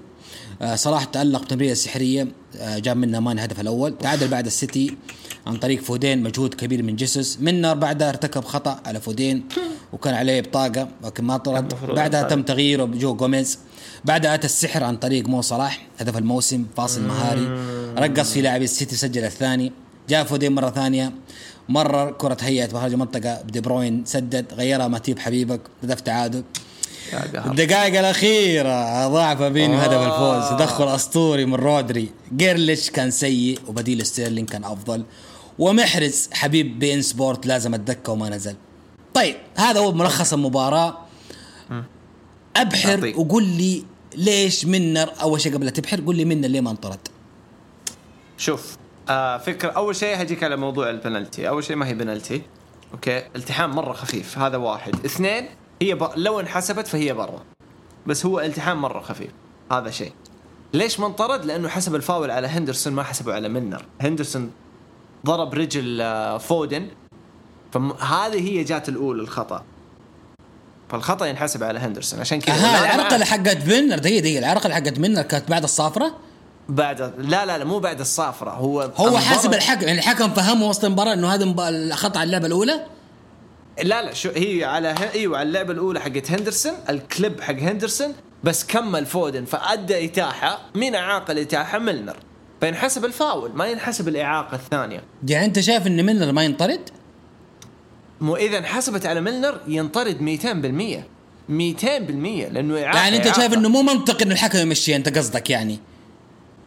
[0.75, 2.29] صلاح تألق بتمريره سحرية
[2.59, 3.99] آه جاب منها مان الهدف الأول.
[3.99, 4.97] تعادل بعد السيتي
[5.47, 7.39] عن طريق فودين مجهود كبير من جيسوس.
[7.41, 9.49] ميلنر بعدها ارتكب خطأ على فودين
[9.93, 11.75] وكان عليه بطاقة لكن ما طرد.
[11.95, 13.59] بعدها تم تغييره بجو جوميز
[14.05, 17.49] بعدها أتى السحر عن طريق مو صلاح هدف الموسم فاصل مهاري.
[17.99, 19.73] رقص في لاعبي السيتي سجل الثاني.
[20.09, 21.13] جاء فودين مرة ثانية
[21.69, 26.45] مرر كرة هيئت بخارج المنطقة لدي بروين سدد غيرها ماتيب حبيبك هدف تعادل.
[27.47, 28.69] الدقائق الأخيرة
[29.07, 30.59] أضاع فابينيو هدف الفوز.
[30.59, 32.09] تدخل أسطوري من رودري.
[32.37, 35.05] جريليش كان سيء وبديل ستيرلينج كان أفضل.
[35.59, 38.57] ومحرز حبيب بين سبورت لازم الدكة وما نزل.
[39.15, 40.99] طيب هذا هو ملخص المباراة.
[42.57, 43.85] أبحر وقول لي
[44.17, 46.99] ليش ميلنر أول شيء قبل تبحر قول لي ميلنر ليه ما انطرد؟
[48.39, 48.77] شوف
[49.09, 51.49] آه فكرة أول شيء هجيك على موضوع البنالتي.
[51.49, 52.43] أول شيء ما هي بنالتي.
[52.95, 55.05] okay؟ التحام مرة خفيف هذا واحد.
[55.05, 55.49] اثنين
[55.85, 56.09] هي ب...
[56.17, 57.43] لو انحسبت فهي برا.
[58.07, 59.31] بس هو التحام مرة خفيف.
[59.73, 60.13] هذا شيء.
[60.73, 64.51] ليش ما انطرد؟ لأنه حسب الفاول على هندرسون ما حسبه على ميلنر هندرسون
[65.27, 66.89] ضرب رجل آه، فودن.
[67.73, 69.63] فهذه هي جات الأولى الخطأ.
[70.89, 72.21] فالخطأ ينحسب على هندرسون.
[72.21, 72.55] عشان كذا.
[72.55, 74.39] آه العرقلة حقت ميلنر دقيقة دقيقة.
[74.39, 76.15] العرقلة حقت ميلنر كانت بعد الصافره
[76.69, 79.87] بعد لا لا لا مو بعد الصافره هو هو حاسب الحكم.
[79.87, 82.87] يعني الحكم فهمه وسط المباراة إنه هذا خطا على اللعبة الأولى؟
[83.83, 88.15] لا لا شو هي على أيوه على اللعبة الأولى حقت هندرسون الكليب حق هندرسون
[88.45, 92.17] بس كمل فودن فأدى إتاحة مين اعاق الاتاحه ميلنر.
[92.61, 95.03] فينحسب الفاول ما ينحسب الإعاقة الثانية.
[95.29, 96.81] يعني أنت شايف إن ميلنر ما ينطرد؟
[98.21, 101.05] مو إذا انحسبت على ميلنر ينطرد 200%
[101.49, 105.79] 200% لأنه إعاقة يعني أنت شايف إنه مو منطقي إنه الحكم يمشي أنت قصدك يعني؟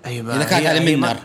[0.05, 1.17] أيوه إذا كانت على ميلنر.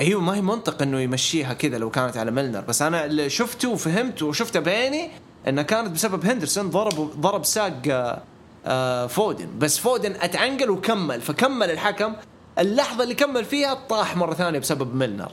[0.00, 2.60] أيوه ما هي منطق إنه يمشيها كذا لو كانت على ميلنر.
[2.60, 5.10] بس أنا اللي شفته وفهمت وشفته بعيني
[5.48, 8.22] انها كانت بسبب هندرسون ضرب ضرب ساق آه،
[8.66, 9.58] آه، فودن.
[9.58, 11.20] بس فودن أتعنقل وكمل.
[11.20, 12.14] فكمل الحكم.
[12.58, 15.32] اللحظة اللي كمل فيها طاح مرة ثانية بسبب ميلنر.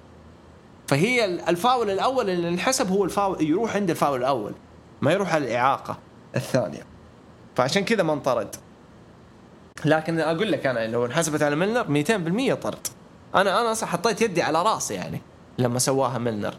[0.87, 4.53] فهي الفاول الأول اللي انحسب هو الفاول يروح عند الفاول الأول
[5.01, 5.97] ما يروح على الإعاقة
[6.35, 6.85] الثانية.
[7.55, 8.55] فعشان كذا ما انطرد.
[9.85, 12.87] لكن أقول لك أنا لو انحسبت على ميلنر 200% طرد.
[13.35, 15.21] أنا أنا صح حطيت يدي على رأسي يعني
[15.57, 16.53] لما سواها ميلنر.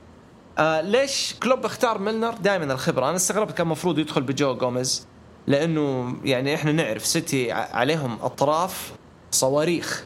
[0.59, 3.09] آه ليش كلوب اختار ميلنر؟ دائما الخبرة.
[3.09, 5.07] أنا استغربت كان المفروض يدخل بجو جوميز
[5.47, 8.93] لأنه يعني إحنا نعرف سيتي عليهم أطراف
[9.31, 10.05] صواريخ.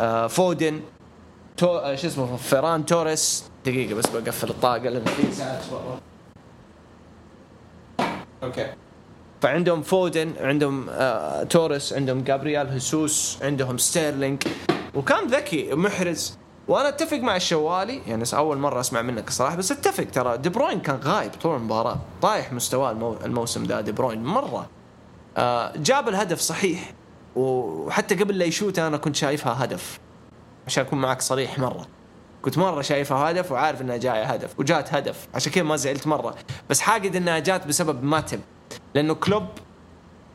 [0.00, 0.80] آه فودن
[1.56, 3.44] تو آه شو اسمه فيران توريس.
[3.66, 5.62] دقيقة بس بقفل الطاقة لأن في ساعات
[8.42, 8.72] okay.
[9.40, 14.42] فعندهم فودن عندهم آه توريس عندهم جابرييل هيسوس عندهم ستيرلينج.
[14.94, 16.38] وكان ذكي محرز
[16.68, 20.80] وأنا أتفق مع الشوالي يعني أول مرة أسمع منك الصراحه بس أتفق ترى دي بروين
[20.80, 21.98] كان غايب طول المباراة.
[22.22, 23.16] طايح مستواه المو...
[23.24, 24.68] الموسم ذا دي بروين مرة.
[25.36, 26.92] آه جاب الهدف صحيح.
[27.36, 29.98] وحتى قبل لا يشوت أنا كنت شايفها هدف.
[30.66, 31.86] عشان أكون معك صريح مرة.
[32.42, 35.28] كنت مرة شايفها هدف وعارف إنها جاية هدف وجات هدف.
[35.34, 36.34] عشان كذا ما زعلت مرة.
[36.70, 38.40] بس حاقد إنها جات بسبب ماتب
[38.94, 39.46] لأنه كلوب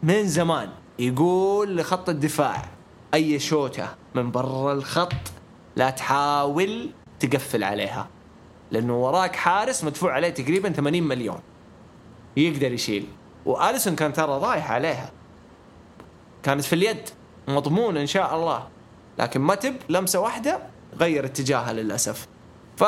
[0.03, 2.65] من زمان يقول لخط الدفاع
[3.13, 3.87] أي شوتة.
[4.17, 5.13] من برا الخط
[5.75, 6.89] لا تحاول
[7.19, 8.07] تقفل عليها
[8.71, 11.39] لأنه وراك حارس مدفوع عليه تقريبا 80 مليون.
[12.37, 13.07] يقدر يشيل.
[13.45, 15.11] وآليسون كان ترى رايح عليها.
[16.43, 17.09] كانت في اليد.
[17.47, 18.67] مضمون إن شاء الله.
[19.19, 20.59] لكن متب لمسة واحدة
[20.99, 22.27] غير اتجاهها للأسف.
[22.77, 22.83] ف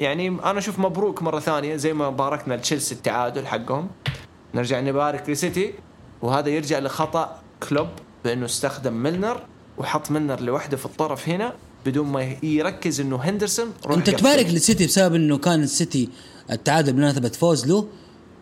[0.00, 3.90] يعني أنا أشوف مبروك مرة ثانية زي ما باركنا لتشيلسي التعادل حقهم.
[4.54, 5.74] نرجع نبارك لسيتي.
[6.22, 7.88] وهذا يرجع لخطأ كلوب
[8.24, 9.40] بأنه استخدم ميلنر.
[9.78, 11.52] وحط ميلنر لوحده في الطرف هنا
[11.86, 16.08] بدون ما يركز إنه هندرسون أنت تبارك للسيتي بسبب إنه كان السيتي
[16.50, 17.86] التعادل بمناسبه فوز له؟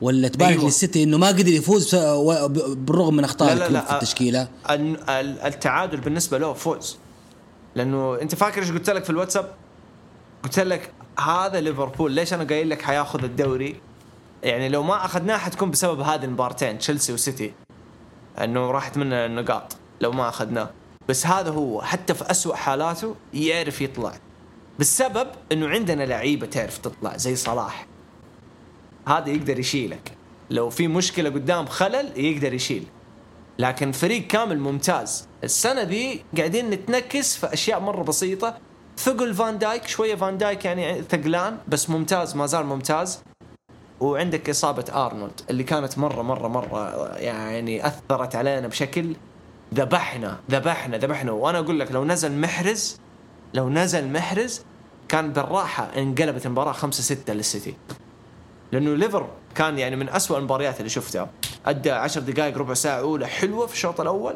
[0.01, 0.65] ولا تبارك أيوة.
[0.65, 3.81] للسيتي إنه ما قدر يفوز بالرغم من اخطاء لا لا لا.
[3.85, 4.49] في التشكيلة؟
[5.47, 6.97] التعادل بالنسبة له فوز.
[7.75, 9.55] لأنه أنت فاكر إيش قلت لك في الواتساب؟
[10.43, 13.81] قلت لك هذا ليفربول ليش أنا قايل لك حياخذ الدوري؟
[14.43, 17.53] يعني لو ما أخذناه حتكون بسبب هذه المبارتين تشيلسي وسيتي.
[18.39, 20.71] إنه راحت مننا النقاط لو ما أخذناه.
[21.09, 24.13] بس هذا هو حتى في أسوأ حالاته يعرف يطلع.
[24.79, 27.87] بالسبب إنه عندنا لعيبة تعرف تطلع زي صلاح.
[29.09, 30.13] هذا يقدر يشيلك.
[30.51, 32.87] لو في مشكلة قدام خلل يقدر يشيل.
[33.59, 35.29] لكن فريق كامل ممتاز.
[35.45, 38.59] السنة دي قاعدين نتنكس في أشياء مرة بسيطة.
[38.99, 43.23] ثقل فان دايك شوية فان دايك يعني ثقلان بس ممتاز ما زال ممتاز.
[44.01, 49.17] وعندك إصابة أرنولد اللي كانت مرة مرة مرة يعني أثرت علينا بشكل
[49.77, 51.33] ذبحنا ذبحنا ذبحنا.
[51.33, 53.01] وأنا أقول لك لو نزل محرز
[53.55, 54.63] لو نزل محرز
[55.09, 57.75] كان بالراحة انقلبت المباراة 5 6 للسيتي.
[58.73, 61.31] لأنه ليفر كان يعني من أسوأ المباريات اللي شفتها.
[61.67, 64.35] أدى 10 دقائق ربع ساعة أولى حلوة في الشوط الأول.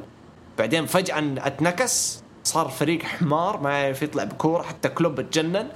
[0.59, 5.69] بعدين فجأة اتنكس صار فريق حمار ما يعرف يطلع بكورة حتى كلوب اتجنن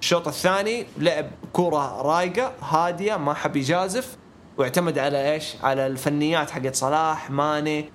[0.00, 4.16] الشوط الثاني لعب كورة رايقة هادية ما حب يجازف.
[4.58, 7.90] واعتمد على إيش؟ على الفنيات حقت صلاح ماني.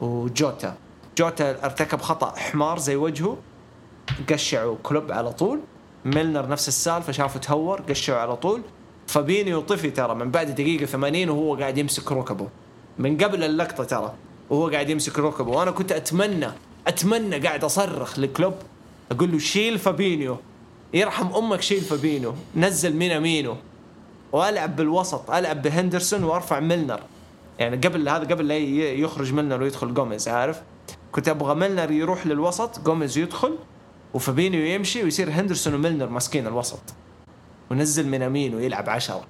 [0.00, 0.74] وجوتا.
[1.18, 3.36] جوتا ارتكب خطأ حمار زي وجهه
[4.30, 5.60] قشعوا كلوب على طول.
[6.04, 8.62] ميلنر نفس السالفة شافه تهور قشعوا على طول.
[9.06, 12.48] فابينيو طفي ترى من بعد دقيقة 80 وهو قاعد يمسك ركبه.
[12.98, 14.14] من قبل اللقطة ترى
[14.50, 15.50] وهو قاعد يمسك ركبه.
[15.50, 16.48] وأنا كنت أتمنى
[16.86, 18.54] أتمنى قاعد أصرخ لكلوب
[19.12, 20.36] أقول له شيل فابينيو.
[20.94, 22.34] يرحم أمك شيل فابينيو.
[22.56, 23.56] نزل مينامينو
[24.32, 27.00] وألعب بالوسط ألعب بهندرسون وأرفع ميلنر.
[27.58, 30.62] يعني قبل هذا قبل لا يخرج ميلنر ويدخل جوميز عارف؟
[31.12, 33.58] كنت أبغى ميلنر يروح للوسط جوميز يدخل
[34.14, 36.82] وفابينيو يمشي ويصير هندرسون وميلنر ماسكين الوسط
[37.70, 39.24] ونزل مينامينو يلعب عشرة.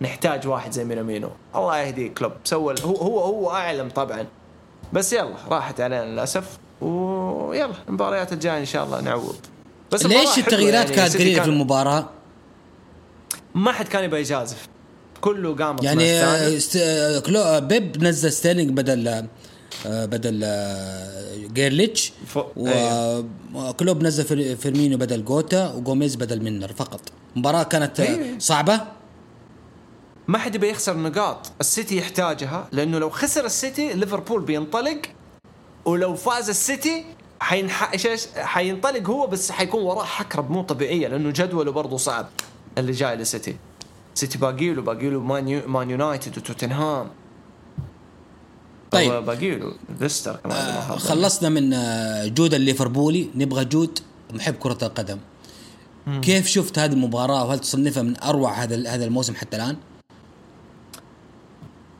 [0.00, 1.30] نحتاج واحد زي مينامينو.
[1.56, 2.32] الله يهديه كلوب.
[2.44, 4.26] سوى هو هو هو أعلم طبعا.
[4.92, 9.36] بس يلا راحت علينا للأسف ويلا المباريات الجاية إن شاء الله نعوض.
[9.92, 12.08] بس ليش التغييرات يعني كانت قليله في المباراة؟
[13.54, 14.68] ما حد كان يبغى يجازف.
[15.22, 16.22] كله قام يعني
[16.56, 16.78] است...
[17.26, 17.60] كلو...
[17.60, 19.08] بيب نزل ستيرلينج بدل
[19.86, 22.38] آه، بدل آه، جريليش ف...
[22.56, 24.08] وكلوب أيوه.
[24.08, 27.00] نزل فيرمينو بدل جوتا وجوميز بدل ميلنر فقط.
[27.36, 28.38] مباراة كانت أيوه.
[28.38, 28.80] صعبة.
[30.28, 31.52] ما حد يبي يخسر نقاط.
[31.60, 35.02] السيتي يحتاجها لأنه لو خسر السيتي ليفربول بينطلق
[35.84, 37.04] ولو فاز السيتي
[37.40, 37.92] حينح...
[38.36, 42.28] حينطلق هو بس حيكون وراه حكرة مو طبيعية لأنه جدوله برضه صعب
[42.78, 43.56] اللي جاي للسيتي.
[44.14, 45.68] سيتي باقي له باقي له مان, يو...
[45.68, 47.10] مان يونايتد وتوتنهام
[48.90, 49.12] طيب.
[49.12, 53.98] باقي له ليستر كمان آه خلصنا من آه، جود الليفربولي نبغى جود
[54.34, 55.18] محب كرة القدم.
[56.06, 56.20] مم.
[56.20, 59.76] كيف شفت هذه المباراة؟ وهل تصنفها من أروع هذا هذا الموسم حتى الآن؟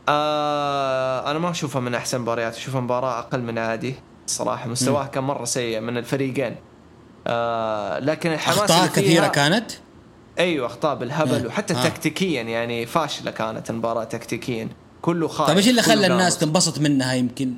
[0.08, 2.56] آه أنا ما أشوفها من أحسن مباريات.
[2.56, 3.94] أشوفها مباراة أقل من عادي
[4.26, 4.68] صراحة.
[4.68, 6.56] مستواه كان مرة سيء من الفريقين.
[7.26, 9.70] آه لكن الحماس أخطاء كثيرة كانت؟
[10.38, 11.88] أيوه أخطاء بالهبل وحتى آه.
[11.88, 14.68] تكتيكيا يعني فاشلة كانت المباراة تكتيكيا
[15.02, 17.54] كله خايف طيب إيش اللي خلى الناس تنبسط منها يمكن؟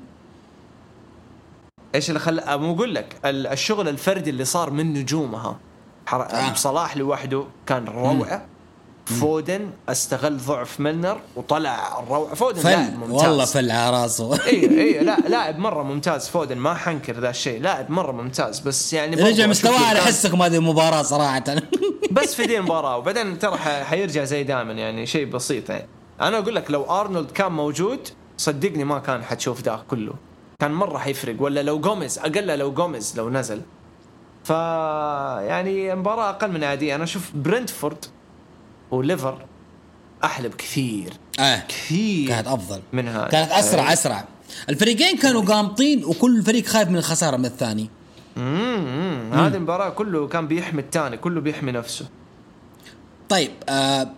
[1.95, 5.59] إيش اللي خلى مو أقول لك ال- الشغل الفردي اللي صار من نجومها
[6.07, 6.23] حر...
[6.23, 6.55] آه.
[6.55, 8.47] صلاح لوحده كان روعة
[9.07, 12.35] فودن استغل ضعف ميلنر وطلع الروعة.
[12.35, 13.29] فودن لاعب فل ممتاز.
[13.29, 14.47] والله فل على راسه.
[14.47, 16.29] اي اي لا لاعب مرة ممتاز.
[16.29, 17.61] فودن ما حنكر ذا الشيء.
[17.61, 18.61] لاعب مرة ممتاز.
[18.61, 21.45] بس يعني رجع مستواه على حسكم هذه المباراه صراحة.
[22.13, 25.87] بس في دي المباراه وبعدين ترى حيرجع زي دائما يعني شيء بسيط يعني.
[26.21, 30.13] أنا أقول لك لو أرنولد كان موجود صدقني ما كان حتشوف ذا كله.
[30.61, 31.37] كان مرة حيفرق.
[31.43, 33.61] ولا لو جوميز أقل لو جوميز لو نزل.
[34.45, 36.95] ف يعني مباراة أقل من عادية.
[36.95, 38.05] أنا أشوف برنتفورد
[38.95, 39.39] وليفر
[40.25, 41.13] أحلى بكثير.
[41.41, 41.63] آه.
[41.69, 42.29] كثير.
[42.29, 42.81] كانت أفضل.
[42.93, 43.93] من هذا كانت أسرع أي.
[43.93, 44.25] أسرع.
[44.69, 47.91] الفريقين كانوا قامطين وكل فريق خايف من الخسارة من الثاني.
[48.37, 52.07] امم هذه المباراة كله كان بيحمي الثاني كله بيحمي نفسه.
[53.29, 54.09] طيب آه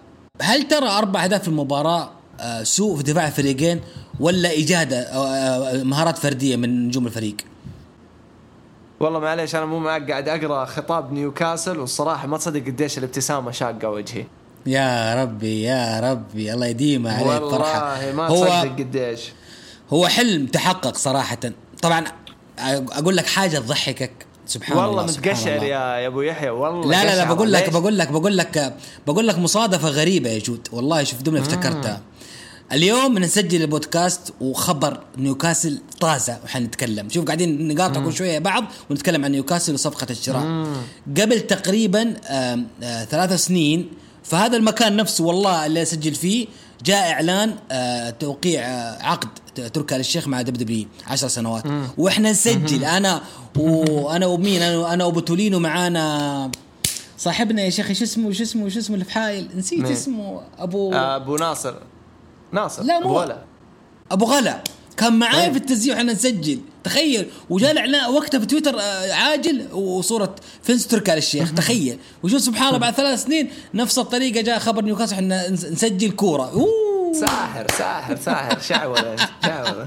[0.42, 2.10] هل ترى أربع أهداف في المباراة
[2.40, 3.80] آه سوء في دفاع الفريقين
[4.20, 7.36] ولا إجادة آه آه، مهارات فردية من نجوم الفريق؟
[9.00, 13.90] والله معليش أنا مو معك قاعد أقرأ خطاب نيوكاسل والصراحة ما تصدق قديش الابتسامة شاقة
[13.90, 14.24] وجهي.
[14.66, 16.54] يا ربي يا ربي.
[16.54, 19.20] الله يديم عليك فرحه والله ما هو تصدق قديش.
[19.90, 21.38] هو حلم تحقق صراحة.
[21.82, 22.04] طبعا
[22.58, 24.12] أقول لك حاجة تضحكك.
[24.46, 25.62] سبحان والله الله سبحان متقشعر.
[25.62, 27.34] يا يا أبو يحيى والله لا لا لا.
[27.34, 30.68] بقول لك؟ بقول لك بقول لك بقول لك مصادفة غريبة يا جود.
[30.72, 32.00] والله شوف دوبني افتكرتها.
[32.72, 39.32] اليوم نسجل البودكاست وخبر نيوكاسل طازة وحنتكلم شوف قاعدين نقاطع كل شوية بعض ونتكلم عن
[39.32, 40.66] نيوكاسل وصفقة الشراء.
[41.20, 42.64] قبل تقريبا آه
[43.04, 43.90] ثلاث سنين
[44.28, 46.46] فهذا المكان نفسه والله اللي أسجل فيه
[46.84, 49.28] جاء إعلان آه توقيع آه عقد
[49.72, 51.62] تركي آل الشيخ مع دب دبليو 10 سنوات
[51.98, 52.84] وإحنا نسجل.
[52.84, 53.20] أنا
[53.58, 56.50] وأنا ومين؟ أنا أنا وبتولينو معانا.
[57.18, 60.40] صاحبنا يا شيخ إيش اسمه إيش اسمه إيش اسمه اللي في حايل نسيت؟ اسمه.
[60.58, 61.74] أبو آه، أبو ناصر.
[62.52, 63.42] ناصر لا، مو- ولا
[64.10, 64.64] أبو غلا.
[64.96, 65.52] كان معاي طيب.
[65.52, 66.58] في التسجيل وإحنا نسجل.
[66.84, 67.26] تخيل.
[67.50, 71.52] وجاء الإعلان وقتها في تويتر آه، عاجل وصورة فينس تركي آل الشيخ.
[71.56, 71.98] تخيل.
[72.22, 76.50] وشوف سبحان الله بعد ثلاث سنين نفس الطريقة جاء خبر نيوكاسل إحنا نس- نسجل كورة.
[76.52, 77.12] أوه.
[77.20, 78.60] ساحر ساحر ساحر.
[78.60, 79.86] شعوذة شعوذة.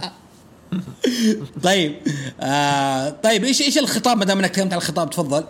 [1.64, 1.95] طيب
[2.41, 5.43] آه طيب إيش إيش الخطاب؟ ما دام إنك تكلمت على الخطاب تفضل.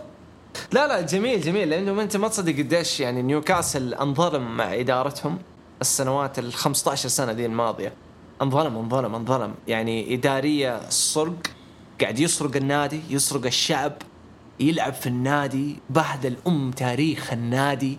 [0.72, 1.70] لا لا جميل جميل.
[1.70, 5.38] لأنه أنت ما تصدق قديش يعني نيوكاسل انظلم مع إدارتهم
[5.80, 7.92] السنوات ال 15 سنة ذي الماضية.
[8.42, 9.54] انظلم انظلم انظلم.
[9.68, 11.46] يعني إدارية سرق
[12.00, 13.92] قاعد يسرق النادي يسرق الشعب
[14.60, 17.98] يلعب في النادي بهدل ام تاريخ النادي.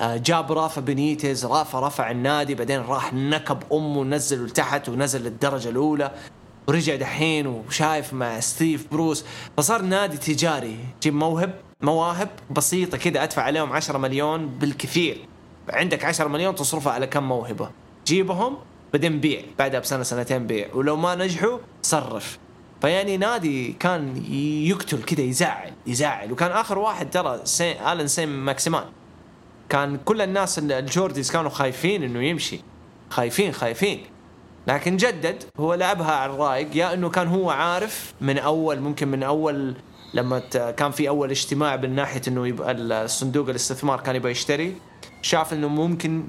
[0.00, 5.68] آه، جاب رافا بنيتز رافا رفع النادي بعدين راح نكب أمه ونزله لتحت ونزل للدرجة
[5.68, 6.12] الأولى.
[6.68, 9.24] ورجع دحين وشايف مع ستيف بروس.
[9.56, 10.78] فصار نادي تجاري.
[11.02, 15.28] جيب موهب مواهب بسيطة كذا أدفع عليهم 10 مليون بالكثير.
[15.68, 17.70] عندك 10 مليون تصرفها على كم موهبة.
[18.06, 18.56] جيبهم
[18.94, 20.68] بعدين بيع بعدها بسنة سنتين بيع.
[20.74, 22.38] ولو ما نجحوا صرف.
[22.80, 24.24] فيعني نادي كان
[24.66, 26.32] يقتل كذا يزعل يزعل.
[26.32, 28.84] وكان آخر واحد ترى سين آلن سين ماكسيمان.
[29.68, 32.60] كان كل الناس ال- الجورديز كانوا خايفين إنه يمشي.
[33.10, 34.02] خايفين خايفين.
[34.66, 36.76] لكن جدد هو لعبها على الرايق.
[36.76, 39.74] يا إنه كان هو عارف من أول ممكن من أول
[40.14, 40.38] لما
[40.70, 44.76] كان في أول اجتماع من ناحية إنه يبقى الصندوق الاستثمار كان يبغى يشتري.
[45.22, 46.24] شاف إنه ممكن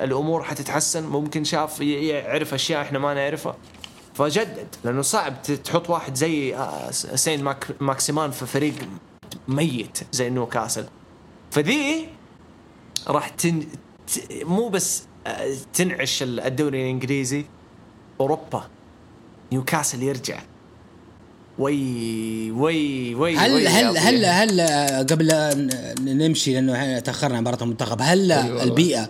[0.00, 1.06] الأمور حتتحسن.
[1.06, 3.56] ممكن شاف يعرف أشياء إحنا ما نعرفها.
[4.14, 8.74] فجدد لأنه صعب تحط واحد زي آه، سين ماك ماكسيمان في فريق
[9.48, 10.84] ميت زي نيوكاسل.
[11.50, 12.08] فذي
[13.08, 13.66] راح تن...
[14.32, 17.44] مو بس آه، تنعش ال- الدوري الإنجليزي.
[18.20, 18.64] أوروبا
[19.52, 20.40] نيوكاسل يرجع.
[21.58, 23.96] وي وي وي هل وي هل.
[23.96, 25.28] هل هل آه، قبل
[26.00, 28.62] نمشي لأنه تأخرنا عن مباراة المنتخب هل أيوة.
[28.62, 29.08] البيئة هل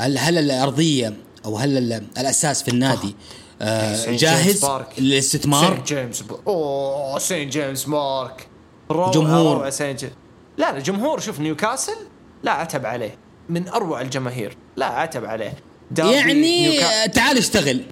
[0.00, 3.16] هل الأرضية أو هل ال- الأساس في النادي
[3.62, 4.66] آه، سينت جاهز.
[4.98, 6.32] للاستثمار؟ سين جيمس ب...
[6.46, 8.48] أوه سين جيمس مارك
[8.90, 9.56] روعة جمهور.
[9.56, 10.12] روعة سين جيمس.
[10.56, 11.96] لا لا جمهور شوف نيوكاسل
[12.42, 13.18] لا عتب عليه.
[13.48, 15.52] من أروع الجماهير لا عتب عليه.
[15.98, 17.82] يعني نيوكا- آه، تعال اشتغل.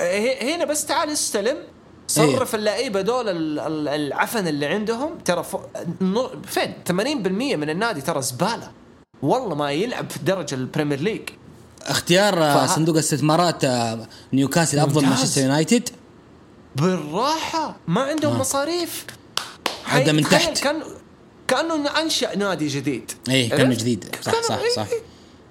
[0.00, 1.56] ه- هنا بس تعال استلم.
[2.06, 5.18] صرف اللعيبة دول ال- ال- العفن اللي عندهم.
[5.24, 5.44] ترى
[6.46, 8.70] فين؟ 80% من النادي ترى زبالة.
[9.22, 11.22] والله ما يلعب في الدرجه ال Premier League.
[11.82, 15.06] اختيار آه، فه- صندوق استثمارات آه، نيوكاسل أفضل.
[15.06, 15.88] مانشستر يونايتد.
[16.76, 19.06] بالراحة ما عندهم مصاريف.
[19.84, 20.58] هذا من تحت.
[20.58, 20.82] كان
[21.48, 23.12] كأنه أنشأ نادي جديد.
[23.30, 24.16] إيه عرفت؟ جديد.
[24.22, 24.86] صح صح إيه، صح.
[24.86, 25.00] إيه.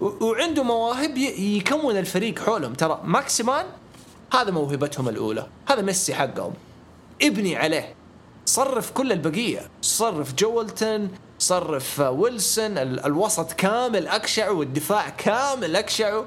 [0.01, 2.73] و- وعنده مواهب يكون الفريق حولهم.
[2.73, 3.65] ترى ماكسيمان
[4.33, 5.47] هذا موهبتهم الأولى.
[5.69, 6.53] هذا ميسي حقهم.
[7.21, 7.93] ابني عليه.
[8.45, 9.69] صرف كل البقية.
[9.81, 11.07] صرف جولينتون
[11.39, 16.25] صرف ويلسون ال- الوسط كامل أكشعه والدفاع كامل أكشعه.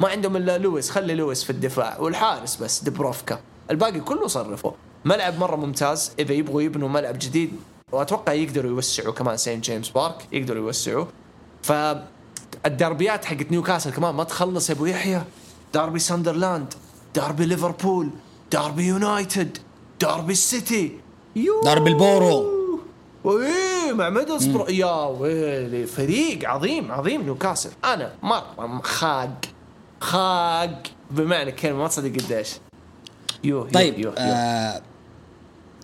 [0.00, 0.90] ما عندهم إلا لويس.
[0.90, 4.74] خلي لويس في الدفاع والحارس بس دوبرافكا الباقي كله صرفه
[5.04, 6.12] ملعب مرة ممتاز.
[6.18, 7.52] إذا يبغوا يبنوا ملعب جديد
[7.92, 10.26] وأتوقع يقدروا يوسعوا كمان سين جيمس بارك.
[10.32, 11.04] يقدروا يوسعوا.
[11.62, 11.72] ف
[12.66, 15.22] الدربيات حقت نيوكاسل كمان ما تخلص يا أبو يحيى.
[15.74, 16.74] داربي ساندرلاند
[17.14, 18.10] داربي ليفربول
[18.52, 19.58] داربي يونايتد
[20.00, 21.00] داربي السيتي.
[21.36, 22.60] يو داربي البورو
[23.92, 27.70] مع ميدلسبرو يا ويلي فريق عظيم عظيم نيوكاسل.
[27.84, 29.40] أنا مره خاق
[30.00, 30.82] خاق.
[31.10, 32.48] بمعنى الكلمة ما تصدق قديش.
[33.44, 34.14] يو طيب يو يو.
[34.18, 34.82] آه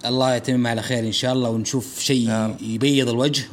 [0.04, 2.54] الله يتمم على خير إن شاء الله ونشوف شيء نعم.
[2.60, 3.44] يبيض الوجه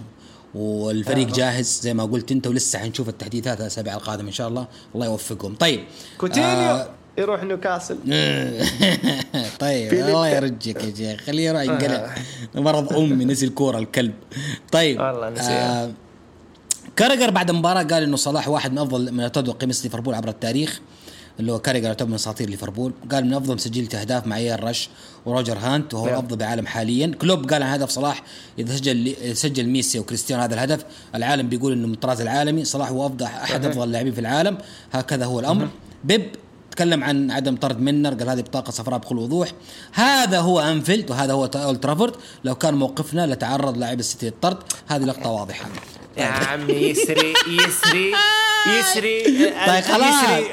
[0.56, 1.34] والفريق آه.
[1.34, 4.68] جاهز زي ما قلت أنت ولسه حنشوف التحديثات الأسابيع القادمة إن شاء الله.
[4.96, 5.56] الله يوفقهم.
[5.56, 5.84] طيب
[6.18, 6.48] كوتينيو.
[6.50, 7.98] آه يروح نيوكاسل.
[9.60, 11.22] طيب الله يرجيك يا شيخ.
[11.22, 12.16] خليه يروح ينقلع.
[12.56, 12.60] آه.
[12.60, 14.14] مرض أمي نسي الكورة الكلب.
[14.72, 15.84] طيب والله نسيها.
[15.84, 15.92] آه
[16.96, 20.82] كاريجر بعد المباراة قال إنه صلاح واحد من أفضل من ارتدوا قميص ليفربول عبر التاريخ
[21.40, 22.94] اللي هو كاريجر يعتبر من أساطير ليفربول.
[23.12, 24.90] قال من أفضل مسجلي أهداف مع ايان رش
[25.26, 26.14] وروجر هانت وهو نعم.
[26.14, 27.08] الأفضل بالعالم حاليا.
[27.08, 28.24] كلوب قال عن هدف صلاح
[28.60, 30.86] إذا سجل سجل ميسي وكريستيانو هذا الهدف
[31.16, 32.66] العالم بيقول إنه من الطراز العالمي.
[32.66, 34.58] صلاح هو أفضل أحد أفضل اللاعبين في العالم.
[34.92, 35.68] هكذا هو الأمر.
[36.04, 36.26] بيب
[36.76, 39.50] تكلم عن عدم طرد منر قال هذه بطاقة صفراء بكل وضوح.
[39.94, 42.16] هذا هو أنفيلد وهذا هو أولد ترافورد.
[42.44, 44.58] لو كان موقفنا لتعرض لاعب السيتي للطرد
[44.88, 45.66] هذه لقطة واضحة.
[46.18, 48.14] يا عمي يسري يسري
[48.68, 49.24] يسري.
[49.68, 50.44] طيب خلاص.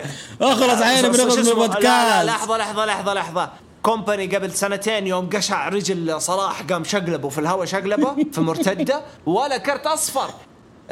[0.41, 2.27] اخلص عيني بنخلص من البودكاست.
[2.27, 3.51] لحظة لحظة لحظة لحظة.
[3.83, 9.59] كومباني قبل سنتين يوم قشع رجل صلاح قام شقلبه في الهواء شقلبه في مرتدة ولا
[9.59, 10.31] كرت أصفر.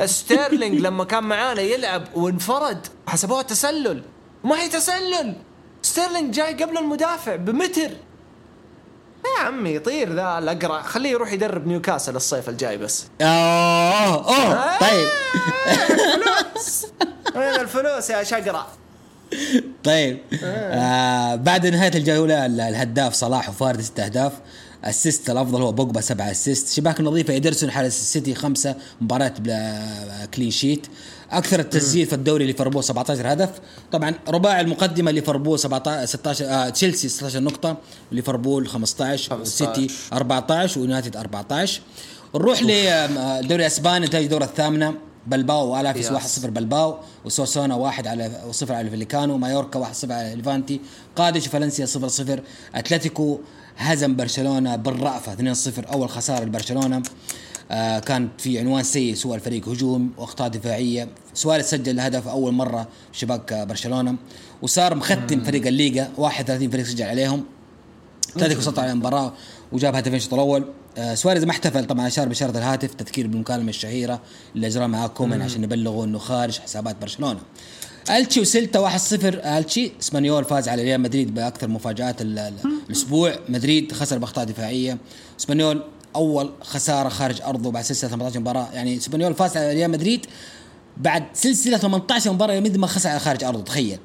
[0.05, 4.03] ستيرلينج لما كان معانا يلعب وانفرد حسبوها تسلل.
[4.45, 5.35] ما هي تسلل.
[5.83, 7.91] ستيرلينج جاي قبل المدافع بمتر.
[9.25, 10.83] يا عمي يطير ذا الأقرع.
[10.83, 13.05] خليه يروح يدرب نيوكاسل الصيف الجاي بس.
[13.21, 15.09] اوه اوه طيب.
[15.67, 16.87] الفلوس.
[17.37, 18.67] وين الفلوس يا أقرع
[19.85, 20.19] طيب.
[20.43, 21.35] آه.
[21.35, 24.33] بعد نهاية الجولة الهداف صلاح وفاردي ست أهداف.
[24.85, 26.69] assist الأفضل هو بوجبا سبعة assist.
[26.69, 28.77] شباك نظيفه ادرسون حارس السيتي خمسة.
[29.01, 30.87] مباريات بلا clean sheet
[31.33, 33.51] أكثر التسجيل في الدوري ليفربول 17 هدف.
[33.93, 37.77] طبعا رباعي المقدمة ليفربول 17 16 آه تشيلسي 16 نقطة
[38.13, 41.81] ليفربول 15 والسيتي 14 ويونايتد 14
[42.35, 44.95] نروح للدوري الأسباني نتائج الدورة الثامنة
[45.27, 46.09] بلباو وألافيس
[46.41, 50.81] 1-0 بلباو وأوساسونا 1 على 0 على فيليكانو مايوركا 1-0 على ليفانتي
[51.17, 52.41] قادش فالنسيا 0-0
[52.75, 53.41] أتلتيكو
[53.77, 57.03] هزم برشلونة بالرأفة 2-0 أول خسارة لبرشلونة.
[57.71, 61.09] آه كانت في عنوان سيء سوى الفريق هجوم وأخطاء دفاعية.
[61.35, 64.17] سواريز سجل هدف أول مرة شباك برشلونة.
[64.63, 66.09] وصار مختم فريق الليغا.
[66.17, 67.45] 31 فريق سجل عليهم.
[68.37, 69.33] اتلتيكو سطع على المباراة
[69.73, 70.65] وجاب هدفين الشوط الأول.
[70.99, 74.21] آه سواريز ما احتفل طبعا اشار باشاره الهاتف تذكير بالمكالمة الشهيرة
[74.55, 77.41] اللي اجراها معاه كومان عشان يبلغوا إنه خارج حسابات برشلونة.
[78.11, 83.35] ألتشي وسيلتا 1-0 ألتشي إسبانيول فاز على ريال مدريد بأكثر مفاجآت الأسبوع.
[83.49, 84.99] مدريد خسر بأخطاء دفاعية.
[85.41, 85.83] إسبانيول
[86.19, 88.69] أول خسارة خارج أرضه بعد سلسلة 18 مباراة.
[88.73, 90.27] يعني اسبانيول فاز على ريال مدريد
[90.97, 93.99] بعد سلسلة 18 مباراة مدريد ما خسر على خارج أرضه تخيل.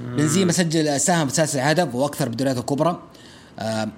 [0.00, 3.02] بنزيما سجل ساهم في سلسلة هدف وأكثر بالدوريات الكبرى.
[3.58, 3.88] آه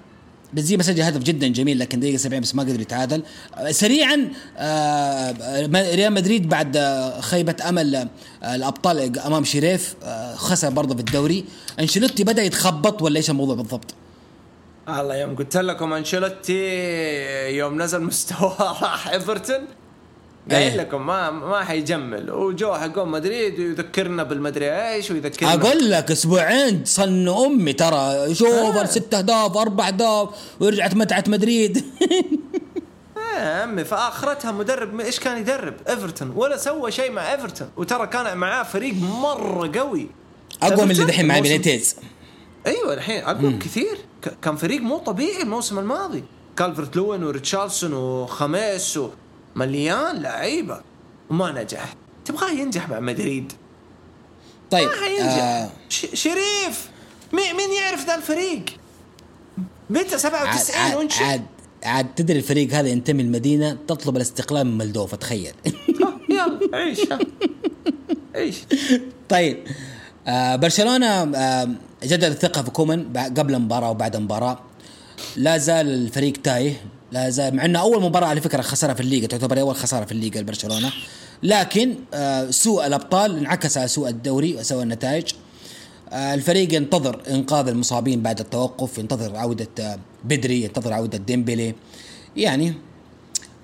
[0.52, 3.22] بنزيما سجل هدف جدا جميل لكن دقيقة 70 بس ما قدر يتعادل.
[3.54, 4.28] آه سريعا
[4.58, 8.08] آه ريال مدريد بعد آه، خيبة أمل
[8.44, 9.94] الأبطال أمام شريف
[10.34, 11.44] خسر برضه في الدوري
[11.80, 13.94] أنشيلوتي بدأ يتخبط ولا إيش الموضوع بالضبط؟
[14.88, 19.66] الله يوم قلت لكم أنشيلوتي يوم نزل مستوى راح إيفرتون؟
[20.50, 20.76] قايل أيه.
[20.76, 22.30] لكم ما ما حيجمل.
[22.30, 25.54] وجو حقون مدريد ويذكرنا بالمدري إيش ويذكرنا.
[25.54, 28.34] أقول لك أسبوعين صن أمي ترى.
[28.34, 28.84] شوف آه.
[28.84, 30.28] ست أهداف أربع أهداف
[30.60, 31.76] ورجعت متعة مدريد.
[33.16, 36.32] آه يا عمي فآخرتها مدرب إيش كان يدرب؟ إيفرتون.
[36.36, 37.68] ولا سوى شيء مع إيفرتون.
[37.76, 40.06] وترى كان معاه فريق مرة قوي.
[40.62, 41.96] أقوى من اللي دحين مع بينيتيز.
[42.66, 43.98] أيوه الحين أقوى كثير
[44.42, 46.24] كان فريق مو طبيعي الموسم الماضي.
[46.56, 49.00] كالفرت لوين وريتشارليسون وخاميس
[49.56, 50.80] مليان لعيبة.
[51.30, 51.94] وما نجح.
[52.24, 53.52] تبغاه ينجح مع مدريد.
[54.70, 55.42] طيب ما حينجح.
[55.42, 55.70] آه.
[56.14, 56.90] شريف
[57.32, 58.64] مين يعرف ذا الفريق؟
[59.90, 61.46] متى 97 عاد عاد, عاد
[61.82, 65.54] عاد تدري الفريق هذا ينتمي المدينة تطلب الاستقلال من ملدوفة تخيل.
[66.30, 67.00] يلا عيش.
[68.34, 68.56] عيش.
[69.28, 69.64] طيب
[70.26, 71.68] آه برشلونة آه
[72.04, 74.58] جدد الثقة في كومن قبل المباراة وبعد المباراة.
[75.36, 76.80] لا زال الفريق تايه
[77.12, 80.12] لا زال مع إنه أول مباراة على فكرة خسرها في الليغا تعتبر أول خسارة في
[80.12, 80.92] الليغا لبرشلونه
[81.42, 85.24] لكن آه سوء الأبطال انعكس على سوء الدوري وسوء النتائج.
[86.12, 91.74] الفريق ينتظر إنقاذ المصابين بعد التوقف ينتظر عودة بدري ينتظر عودة ديمبلي
[92.36, 92.74] يعني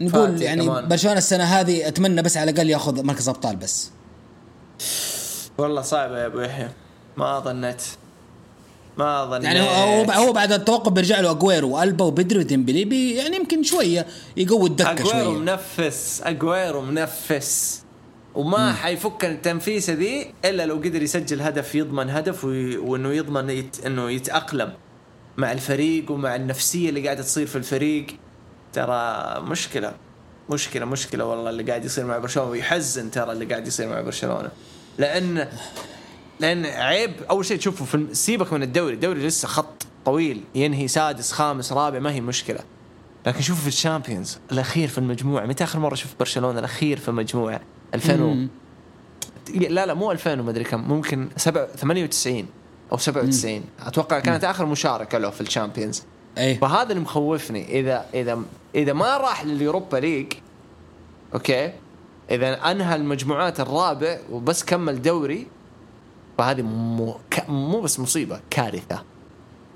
[0.00, 0.86] نقول يعني.
[0.86, 3.90] برشلونة السنة هذه أتمنى بس على الأقل ياخذ مركز أبطال بس.
[5.58, 6.68] والله صعبه يا أبو يحيى.
[7.16, 7.82] ما ظنيت.
[8.98, 13.62] ما اظن يعني هو هو بعد التوقف بيرجع له أجويرو وألبا وبدري وديمبلي يعني يمكن
[13.62, 15.38] شوية يقوي الدكة أجويرو شوية.
[15.38, 16.22] منفس.
[16.24, 17.82] أجويرو منفس.
[18.34, 18.76] وما مم.
[18.76, 22.76] حيفك التنفيسة ذي إلا لو قدر يسجل هدف يضمن هدف وي...
[22.76, 23.86] وإنه يضمن يت...
[23.86, 24.72] إنه يتأقلم
[25.36, 28.06] مع الفريق ومع النفسية اللي قاعدة تصير في الفريق.
[28.72, 29.92] ترى مشكلة.
[30.50, 34.50] مشكلة مشكلة والله اللي قاعد يصير مع برشلونة ويحزن ترى اللي قاعد يصير مع برشلونة.
[34.98, 35.48] لأن
[36.40, 38.94] لأن عيب أول شيء تشوفه في سيبك من الدوري.
[38.94, 40.44] الدوري لسه خط طويل.
[40.54, 42.60] ينهي سادس خامس رابع ما هي مشكله
[43.26, 44.38] لكن شوفوا في ال Champions.
[44.52, 47.60] الأخير في المجموعه متى آخر مرة شفت برشلونة؟ الأخير في المجموعه
[47.94, 48.46] 2000 و...
[49.54, 50.80] لا لا مو 2000 ومدري كم.
[50.80, 52.46] ممكن 7 98
[52.92, 53.62] أو 97 مم.
[53.80, 54.50] أتوقع كانت مم.
[54.50, 56.02] آخر مشاركة له في ال Champions.
[56.38, 57.80] إيه فهذا اللي مخوفني.
[57.80, 58.42] اذا اذا
[58.74, 60.32] إذا ما راح لل Europa League
[61.34, 61.72] okay
[62.30, 65.46] إذا أنهى المجموعات الرابع وبس كمل دوري
[66.38, 67.48] فهذه مو ك...
[67.48, 69.02] مو بس مصيبة كارثة.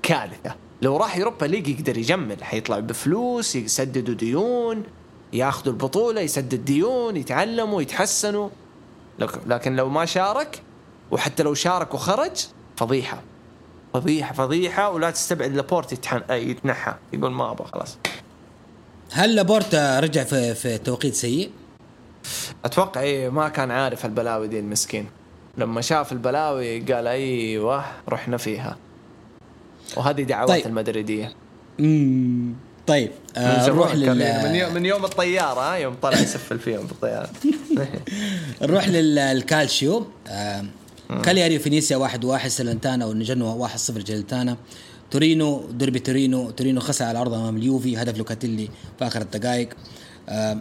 [0.03, 0.55] كارثة.
[0.81, 4.83] لو راح Europa League يقدر يجمل حيطلع بفلوس يسددوا ديون
[5.33, 8.49] ياخذوا البطولة يسدد ديون يتعلموا يتحسنوا.
[9.45, 10.61] لكن لو ما شارك
[11.11, 13.21] وحتى لو شارك وخرج فضيحة.
[13.93, 16.21] فضيحة فضيحة ولا تستبعد لابورت يتحن...
[16.29, 17.97] يتنحى يقول ما أبغى خلاص.
[19.11, 21.51] هل لابورت رجع في في توقيت سيء؟
[22.65, 25.05] أتوقع إيه ما كان عارف البلاوي دي المسكين.
[25.57, 28.77] لما شاف البلاوي قال أيوه رحنا فيها.
[29.97, 30.65] وهذه دعوات طيب.
[30.65, 31.33] المدريدية.
[31.79, 32.53] امم
[32.87, 37.29] طيب آه نروح لل من يوم من يوم الطيارة يوم طلع يسفل فيهم بالطياره
[38.61, 40.65] نروح للكالشيو آه
[41.23, 44.57] كالياري وفينيسيا واحد واحد سلنتانا والنجنو واحد صفر جلتانا.
[45.11, 46.51] تورينو دربي تورينو.
[46.51, 48.69] تورينو خسر على الأرض أمام اليوفي هدف لوكاتيلي
[48.99, 49.69] في آخر الدقائق.
[50.29, 50.57] آه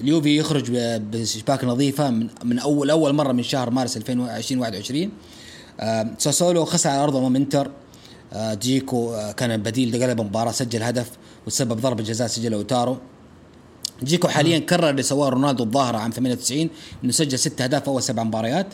[0.00, 5.10] اليوفي يخرج بشباك نظيفة من, من اول اول مرة من شهر مارس 2021
[5.80, 7.70] آه ساسولو خسر على الأرض أمام إنتر.
[8.32, 11.10] آه جيكو آه كان بديل قلب المباراه سجل هدف
[11.46, 12.98] وسبب ضربة جزاء سجلها لاوتارو.
[14.02, 16.68] جيكو حاليا كرر اللي سواه رونالدو الظاهرة عام 98
[17.04, 18.66] إنه سجل ست أهداف أول سبع مباريات.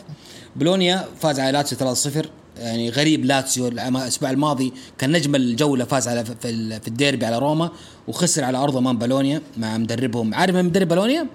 [0.55, 2.27] بولونيا فاز على لاتسيو 3-0
[2.57, 7.71] يعني غريب لاتسيو الأسبوع الماضي كان نجم الجوله فاز على في الديربي على روما
[8.07, 10.33] وخسر على ارضه امام بولونيا مع مدربهم.
[10.33, 11.27] عارف من مدرب بولونيا؟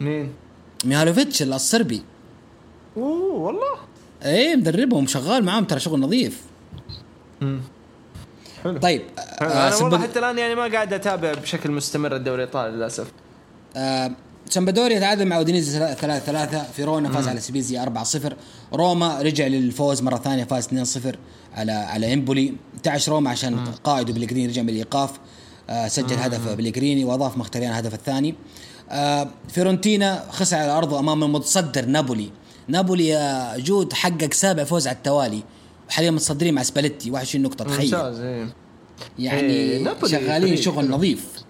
[0.00, 0.32] مين؟
[0.84, 2.02] ميهالوفيتش الصربي.
[2.96, 3.76] أوه والله؟
[4.22, 6.42] إيه مدربهم شغال معاهم ترى شغل نظيف.
[7.42, 7.60] امم
[8.64, 8.78] حلو.
[8.78, 9.02] طيب
[9.40, 13.06] أنا آه والله حتى الآن يعني ما قاعد أتابع بشكل مستمر الدوري الإيطالي للأسف.
[13.76, 14.10] آه
[14.50, 18.36] سامبادوريا تعادل مع اودينيزي 3 3 فيرونا فاز على سبيزيا 4 0
[18.72, 21.18] روما رجع للفوز مرة ثانية فاز 2 0
[21.54, 22.52] على على إمبولي.
[22.74, 25.10] انتعش روما عشان قائده بليجريني رجع من الإيقاف
[25.70, 28.34] آه سجل هدف بليجريني وأضاف مخيتاريان الهدف الثاني.
[28.90, 32.30] آه فيرونتينا خسر على أرضه أمام المتصدر نابولي.
[32.68, 35.42] نابولي يا جود حقق سابع فوز على التوالي.
[35.88, 37.10] وحاليا متصدرين مع سباليتي.
[37.10, 37.84] 21 نقطة تخيل.
[37.84, 38.54] ممتاز إيه.
[39.18, 41.45] يعني إيه شغالين شغل نظيف.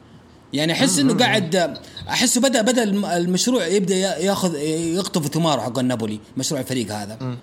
[0.53, 1.79] يعني أحس إنه قاعد
[2.09, 2.83] احسه بدأ بدأ
[3.17, 7.37] المشروع يبدأ ياخذ يقطف ثماره حق النابولي مشروع الفريق هذا.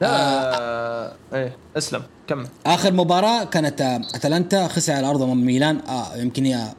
[0.00, 2.46] لا آه إيه اسلم كمل.
[2.66, 5.80] آخر مباراة كانت أتلانتا خسر على أرض ميلان.
[5.88, 6.74] آه يمكن هي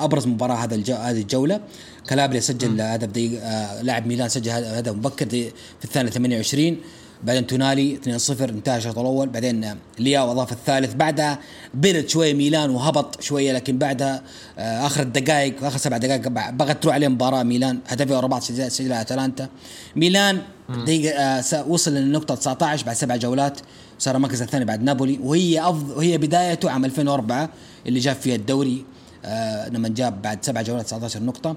[0.00, 1.60] أبرز مباراة هذا الجو هذه الجولة.
[2.08, 6.76] كالابريا سجل هدف دقيقه آه لاعب ميلان سجل هدف مبكر في الثانية 28
[7.24, 9.28] بعدين تونالي 2-0 انتهى الشوط الأول.
[9.28, 10.94] بعدين لياو أضاف الثالث.
[10.94, 11.38] بعدها
[11.74, 14.22] برد شوية ميلان وهبط شوية لكن بعدها
[14.58, 17.78] آه، آخر الدقائق آخر سبع دقائق بغت تروح عليه مباراة ميلان.
[18.10, 19.48] ورا بعض سجلها أتلانتا.
[19.96, 23.60] ميلان دقيقة آه، وصل للنقطة 19 بعد سبع جولات.
[23.98, 25.18] صار المركز الثاني بعد نابولي.
[25.22, 27.48] وهي أفضل وهي بدايته عام 2004
[27.86, 28.84] اللي جاب فيها الدوري
[29.24, 31.56] آه لما جاب بعد سبع جولات 19 نقطه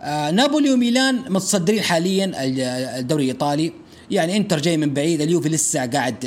[0.00, 2.32] آه نابولي وميلان متصدرين حاليا
[2.98, 3.72] الدوري الإيطالي.
[4.10, 6.24] يعني انتر جاي من بعيد اليوفي لسه قاعد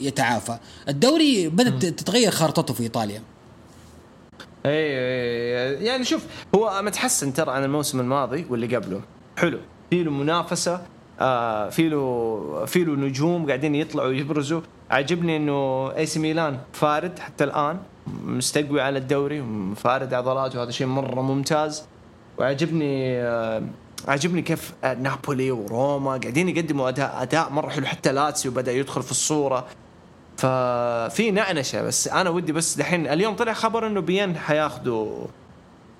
[0.00, 0.58] يتعافى.
[0.88, 3.22] الدوري بدأت تتغير خارطته في إيطاليا.
[4.66, 4.86] اي
[5.84, 9.00] يعني شوف هو متحسن ترى عن الموسم الماضي واللي قبله.
[9.36, 9.58] حلو.
[9.90, 10.82] في له منافسة
[11.20, 14.60] آه في له في له نجوم قاعدين يطلعوا ويبرزوا.
[14.90, 17.78] عجبني إنه اي سي ميلان فارد حتى الآن
[18.24, 19.44] مستقوي على الدوري
[19.76, 21.82] فارد عضلاته وهذا شيء مرة ممتاز.
[22.38, 23.62] وعجبني آه
[24.08, 27.86] عجبني كيف نابولي وروما قاعدين يقدموا أداء أداء مرة حلو.
[27.86, 29.66] حتى لاتسيو بدأ يدخل في الصورة.
[30.36, 32.08] ففي نعنشة بس.
[32.08, 35.26] أنا ودي بس دحين اليوم طلع خبر إنه بيان حياخذوا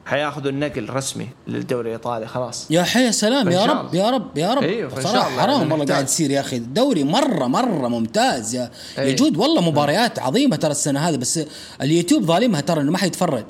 [0.07, 2.27] حياخذوا النقل رسمي للدوري الإيطالي.
[2.27, 2.71] خلاص.
[2.71, 3.49] يا حي سلام.
[3.49, 4.63] يا رب يا رب يا رب.
[4.63, 6.57] إيوه صراحة حرام والله قاعد يصير يا أخي.
[6.57, 8.55] الدوري مرة مرة ممتاز.
[8.55, 9.11] يا أيوه.
[9.11, 11.17] يجود والله مباريات عظيمة ترى السنة هذه.
[11.17, 11.41] بس
[11.83, 13.45] اليوتيوب ظالمها ترى إنه ما حيتفرج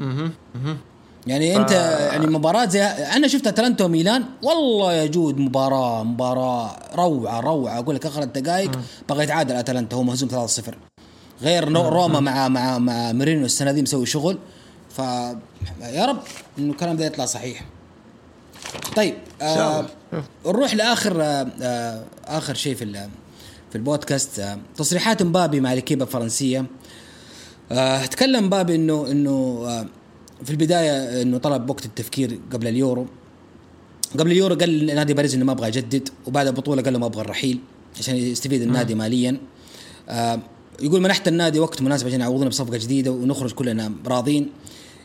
[0.00, 0.76] أها أها
[1.26, 1.70] يعني انت
[2.12, 7.78] يعني مباراة زي أنا شفت اتلانتا وميلان والله يا جود مباراة مباراة روعة روعة.
[7.78, 8.70] أقول لك آخر الدقائق
[9.08, 10.62] بغى يتعادل اتلانتا هو مهزوم 3-0
[11.42, 14.38] غير روما مع مع مع مورينيو السنة دي مسوي شغل.
[14.96, 14.98] ف
[15.82, 16.18] يا رب
[16.58, 17.64] إنه الكلام ده يطلع صحيح.
[18.96, 19.86] طيب آه
[20.46, 23.08] نروح لآخر آه آه آخر شيء في
[23.70, 24.38] في البودكاست.
[24.38, 26.66] آه تصريحات مبابي مع الكيبه الفرنسية.
[27.72, 29.86] آه تكلم مبابي انه إنه آه
[30.44, 33.06] في البداية إنه طلب وقت التفكير قبل اليورو.
[34.18, 37.20] قبل اليورو قال نادي باريس إنه ما أبغى اجدد وبعد البطولة قال له ما أبغى
[37.20, 37.58] الرحيل
[37.98, 39.36] عشان يستفيد النادي ماليا.
[40.08, 40.38] آه
[40.82, 44.48] يقول منحت النادي وقت مناسب عشان يعوضنا بصفقة جديدة ونخرج كلنا راضين.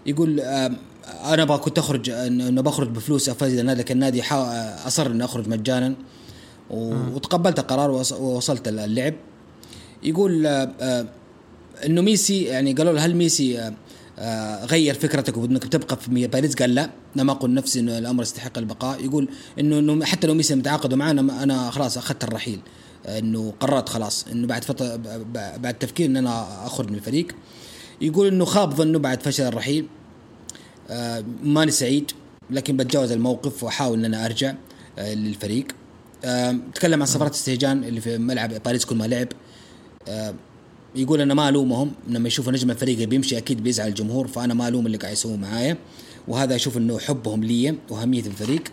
[0.06, 0.72] يقول آه
[1.26, 5.48] أنا أبغى كنت أخرج إنه بخرج بفلوس افاز النادي لكن النادي حا- أصر إني أخرج
[5.48, 5.96] مجانا.
[6.70, 9.14] وتقبلت القرار ووص- ووصلت اللعب.
[10.04, 11.06] يقول آه، آه،
[11.86, 13.74] إنه ميسي يعني قالوا له هل ميسي آه، آه،
[14.66, 18.58] غير فكرتك وانك تبقى في باريس؟ قال لا أنا ما أقول نفسي إنه الأمر يستحق
[18.58, 19.06] البقاء.
[19.06, 22.60] يقول إنه إنه حتى لو ميسي متعاقد معنا أنا خلاص أخذت الرحيل.
[23.06, 24.96] آه، إنه قررت خلاص إنه بعد فترة
[25.34, 27.28] بعد تفكير إن أنا أخرج من الفريق.
[28.02, 29.88] يقول إنه خاب ظنه بعد فشل الرحيل.
[30.90, 32.12] آه، ماني سعيد
[32.50, 34.54] لكن بتجاوز الموقف وأحاول إن أنا أرجع
[35.00, 35.68] آه، للفريق.
[36.26, 39.28] آه، تكلم عن سفرات استهجان اللي في ملعب باريس كل ما لعب.
[40.08, 40.34] آه،
[40.96, 44.86] يقول أنا ما ألومهم لما يشوفوا نجم الفريق بيمشي أكيد بيزعل الجمهور فأنا ما ألوم
[44.86, 45.78] اللي قاعد يسووه معايا.
[46.28, 48.64] وهذا أشوف إنه حبهم لي وأهمية الفريق.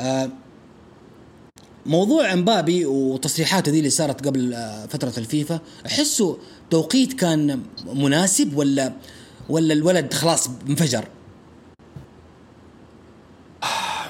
[0.00, 0.30] آه،
[1.86, 6.38] موضوع أمبابي وتصريحاته دي اللي صارت قبل آه، فترة الفيفا أحسه
[6.70, 7.62] توقيت كان
[7.94, 8.92] مناسب ولا
[9.48, 11.04] ولا الولد خلاص انفجر؟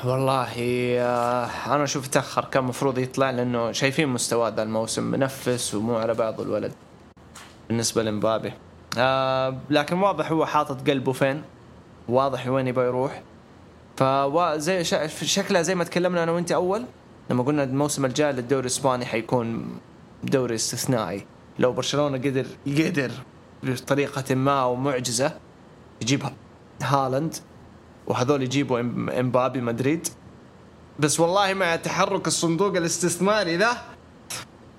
[0.04, 0.52] والله
[0.98, 6.14] آه، أنا أشوف تأخر كان المفروض يطلع لأنه شايفين مستواه ذا الموسم منفس ومو على
[6.14, 6.72] بعض الولد.
[7.72, 8.52] بالنسبة لمبابي.
[8.98, 11.42] آه لكن واضح هو حاطط قلبه فين.
[12.08, 13.22] واضح وين يبغى يروح.
[13.96, 14.84] فزي
[15.22, 16.84] شكلها زي ما تكلمنا أنا وأنت أول
[17.30, 19.78] لما قلنا الموسم الجاي للدوري الإسباني حيكون
[20.22, 21.26] دوري استثنائي.
[21.58, 23.10] لو برشلونة قدر قدر
[23.62, 25.32] بطريقة ما ومعجزه
[26.02, 26.22] يجيب
[26.82, 27.36] هالاند
[28.06, 28.80] وهذول يجيبوا
[29.20, 30.08] إمبابي مدريد.
[30.98, 33.76] بس والله مع تحرك الصندوق الاستثماري ذا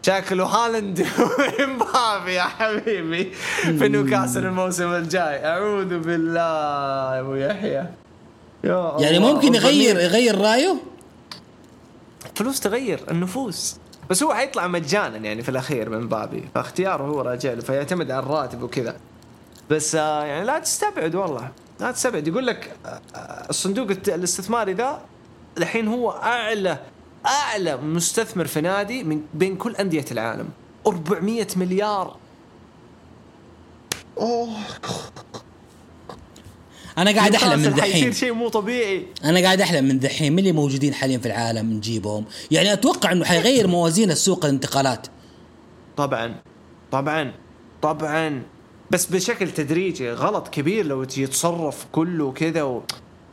[0.06, 3.32] شكله هالاند وامبابي يا حبيبي
[3.62, 7.86] في نيوكاسل الموسم الجاي اعوذ بالله يا ابو يحيى
[8.64, 9.20] يعني.
[9.20, 10.00] ممكن يغير.
[10.00, 10.76] يغير رأيه؟
[12.36, 13.78] فلوس تغير النفوس.
[14.10, 18.24] بس هو حيطلع مجانا يعني في الأخير من بابي فاختياره هو راجع له فيعتمد على
[18.24, 18.96] الراتب وكذا.
[19.70, 21.52] بس آه يعني لا تستبعد والله.
[21.80, 22.28] لا تستبعد.
[22.28, 25.02] يقول لك آه، آه، الصندوق الاستثماري ذا
[25.58, 26.78] الحين هو أعلى
[27.26, 30.50] أعلى مستثمر في نادي من بين كل أندية العالم.
[30.88, 32.16] 400 مليار.
[36.98, 37.94] أنا قاعد أحلم من دحين.
[37.94, 39.06] حيصير شيء مو طبيعي.
[39.24, 40.34] أنا قاعد أحلم من دحين.
[40.34, 45.08] من اللي موجودين حاليا في العالم نجيبهم؟ يعني أتوقع إنه حيغير موازين السوق الانتقالات.
[45.98, 46.36] طبعا.
[46.92, 47.34] طبعا.
[47.82, 48.44] طبعا.
[48.92, 50.12] بس بشكل تدريجي.
[50.12, 52.84] غلط كبير لو تجي يتصرف كله كذا و...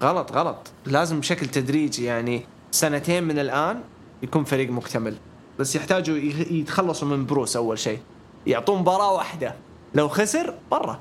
[0.03, 0.71] غلط غلط.
[0.87, 2.05] لازم بشكل تدريجي.
[2.05, 3.81] يعني سنتين من الآن
[4.23, 5.17] يكون فريق مكتمل.
[5.59, 6.17] بس يحتاجوا
[6.51, 7.99] يتخلصوا من بروس أول شيء.
[8.47, 9.55] يعطون مباراة واحدة.
[9.95, 11.01] لو خسر برا.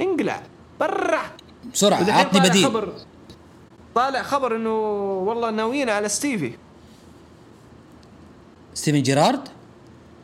[0.00, 0.42] انقلع.
[0.80, 1.20] برا.
[1.72, 2.64] بسرعة عطني بديل.
[2.64, 2.92] خبر.
[3.94, 4.70] طالع خبر إنه
[5.18, 6.52] والله ناويين على ستيفي.
[8.74, 9.48] ستيفن جيرارد؟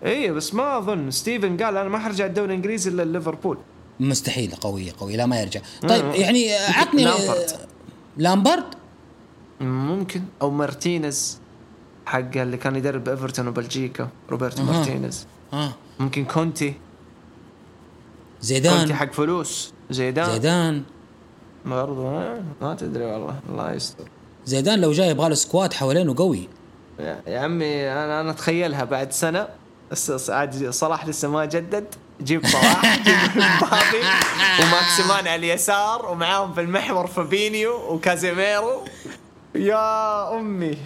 [0.02, 1.10] إيه بس ما أظن.
[1.10, 3.58] ستيفن قال أنا ما حرجع الدوري الإنجليزي إلا ليفربول.
[4.00, 5.16] مستحيل قوية قوية.
[5.16, 5.60] لا ما يرجع.
[5.88, 6.14] طيب.
[6.14, 7.50] يعني عطني لامبارد.
[8.16, 8.74] لامبارد
[9.60, 10.22] ممكن.
[10.42, 11.40] أو مارتينيز
[12.06, 14.66] حق اللي كان يدرب إيفرتون وبلجيكا روبرتو أها.
[14.72, 15.26] مارتينيز.
[15.52, 16.66] آه ممكن كونتي.
[16.68, 16.74] كونتي
[18.40, 19.72] زيدان حق فلوس.
[19.90, 20.82] زيدان, زيدان.
[21.64, 22.02] برضو
[22.60, 23.40] ما, تدري والله.
[23.48, 24.04] الله يستر.
[24.46, 26.48] زيدان لو جاي يبغى له squad حوالينه قوي.
[27.26, 29.48] يا عمي أنا أنا أتخيلها بعد سنة.
[30.28, 31.86] عاد صلاح لسه ما جدد.
[32.22, 34.02] جيب صلاح جيب مبابي.
[34.60, 38.84] وماكسيمان على اليسار ومعاهم في المحور فابينيو وكازيميرو.
[39.56, 40.78] يا أمي.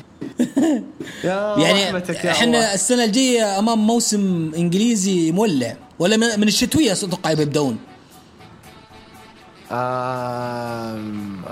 [1.24, 1.98] يا يعني
[2.30, 2.74] إحنا الله.
[2.74, 7.78] السنة الجاية أمام موسم إنجليزي مولع ولا من الشتوية أتوقع يبدون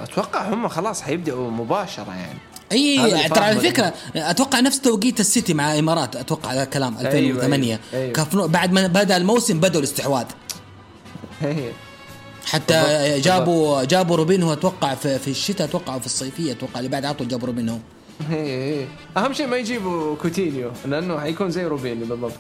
[0.03, 2.39] أتوقع هم خلاص حيبدأوا مباشرة يعني.
[2.73, 7.67] أي ترى على فكرة أتوقع نفس توقيت السيتي مع امارات أتوقع هذا الكلام أيوة، 2008
[7.67, 8.13] أيوة، أيوة.
[8.13, 10.27] كافنو بعد ما بدا الموسم بدأوا الاستحواذ.
[11.41, 11.73] هي
[12.47, 17.05] حتى بالضبط، جابوا جابوا روبينهو أتوقع في, في الشتاء أتوقع في الصيفية أتوقع اللي بعد
[17.05, 17.79] عطوا جابوا روبينهو
[18.29, 18.87] هي هي
[19.17, 22.33] أهم شيء ما يجيبوا كوتينيو لأنه حيكون زي روبينيو بالضبط.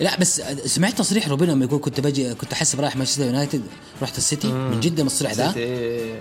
[0.00, 3.62] لا بس سمعت تصريح روبينهو لما يقول كنت بجي كنت أحسب رايح مانشستر يونايتد
[4.02, 6.20] رحت السيتي من جد التصريح ذا؟ إيه.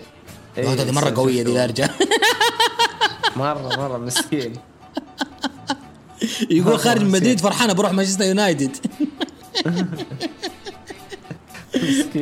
[0.57, 1.89] هذه مرة قوية دي يا رجال
[3.35, 4.53] مرة مرة مسكين.
[6.49, 8.77] يقول خارج من مدريد فرحانه بروح مانشستر يونايتد.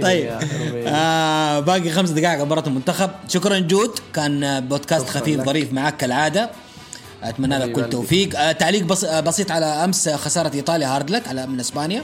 [0.01, 0.39] طيب.
[0.87, 5.41] آه باقي خمس دقائق مباراة المنتخب شكرا جود كان بودكاست خفيف.
[5.45, 6.49] ظريف معك كالعادة
[7.23, 7.89] أتمنى لك كل.
[7.89, 12.03] توفيق آه تعليق بس آه بسيط على أمس خسارة إيطاليا هارد لك على من إسبانيا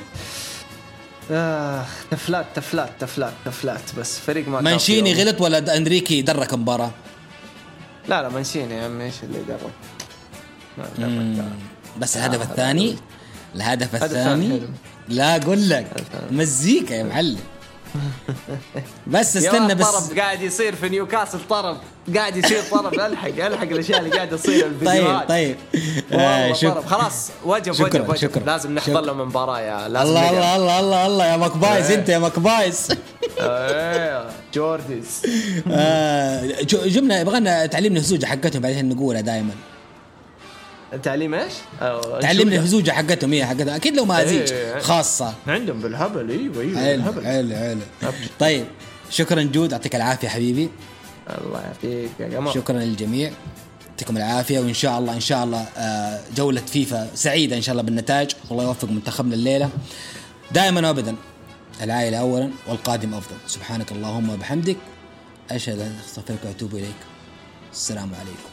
[1.31, 5.23] آه تفلات تفلات تفلات تفلات بس فريق ما مانشيني.
[5.23, 6.91] غلط ولا إنريكي درك المباراه
[8.07, 9.71] لا لا مانشيني يا عمي إيش اللي درك.
[11.99, 12.95] بس آه، الهدف هذا الثاني.
[13.55, 14.67] الهدف هدف الثاني حلو.
[15.09, 15.87] لا أقول لك.
[16.31, 17.37] مزيكا يا معلم.
[19.07, 19.85] بس استنى بس.
[19.91, 21.77] طرب قاعد يصير في نيوكاسل طرب.
[22.15, 22.93] قاعد يصير طرب.
[22.93, 25.29] ألحق ألحق الأشياء اللي قاعدة تصير طيب الفيديوهات.
[25.29, 25.55] طيب.
[26.13, 26.85] آه شكرا طرب.
[26.85, 28.09] خلاص وجب شكراً، وجب.
[28.09, 28.43] وجب شكراً.
[28.45, 28.75] لازم.
[28.75, 30.29] نحضر لهم مباراة يا لازم الله.
[30.29, 31.25] الله الله الله الله.
[31.25, 31.95] يا مكبايس إيه.
[31.97, 32.87] أنت يا مكبايس
[33.39, 35.21] إيه جورديز.
[35.71, 39.51] آه، جبنا يبغانا تعليمنا الهزوجه حقتهم بعدين نقولها دائما
[41.03, 42.31] تعليم إيش؟ الشوكة.
[42.31, 44.79] الهزوجة حقتهم هي حقتهم أكيد لو مازيج إيه.
[44.79, 45.33] خاصة.
[45.47, 47.25] عندهم بالهبل أيوه أيوه حلو بالهبل.
[47.25, 48.11] حلو حلو.
[48.39, 48.65] طيب
[49.09, 49.71] شكرا جود.
[49.71, 50.69] يعطيك العافية حبيبي.
[51.29, 53.31] الله يعافيك يا قمر شكرا للجميع.
[53.89, 57.83] يعطيكم العافية وإن شاء الله إن شاء الله آه، جولة فيفا سعيدة إن شاء الله
[57.83, 58.31] بالنتائج.
[58.49, 59.69] والله يوفق منتخبنا الليلة
[60.51, 61.15] دائما وابدا
[61.81, 63.35] العائلة اولا والقادم أفضل.
[63.47, 64.77] سبحانك اللهم وبحمدك
[65.51, 67.01] أشهد أن أستغفرك وأتوب إليك.
[67.73, 68.52] السلام عليكم.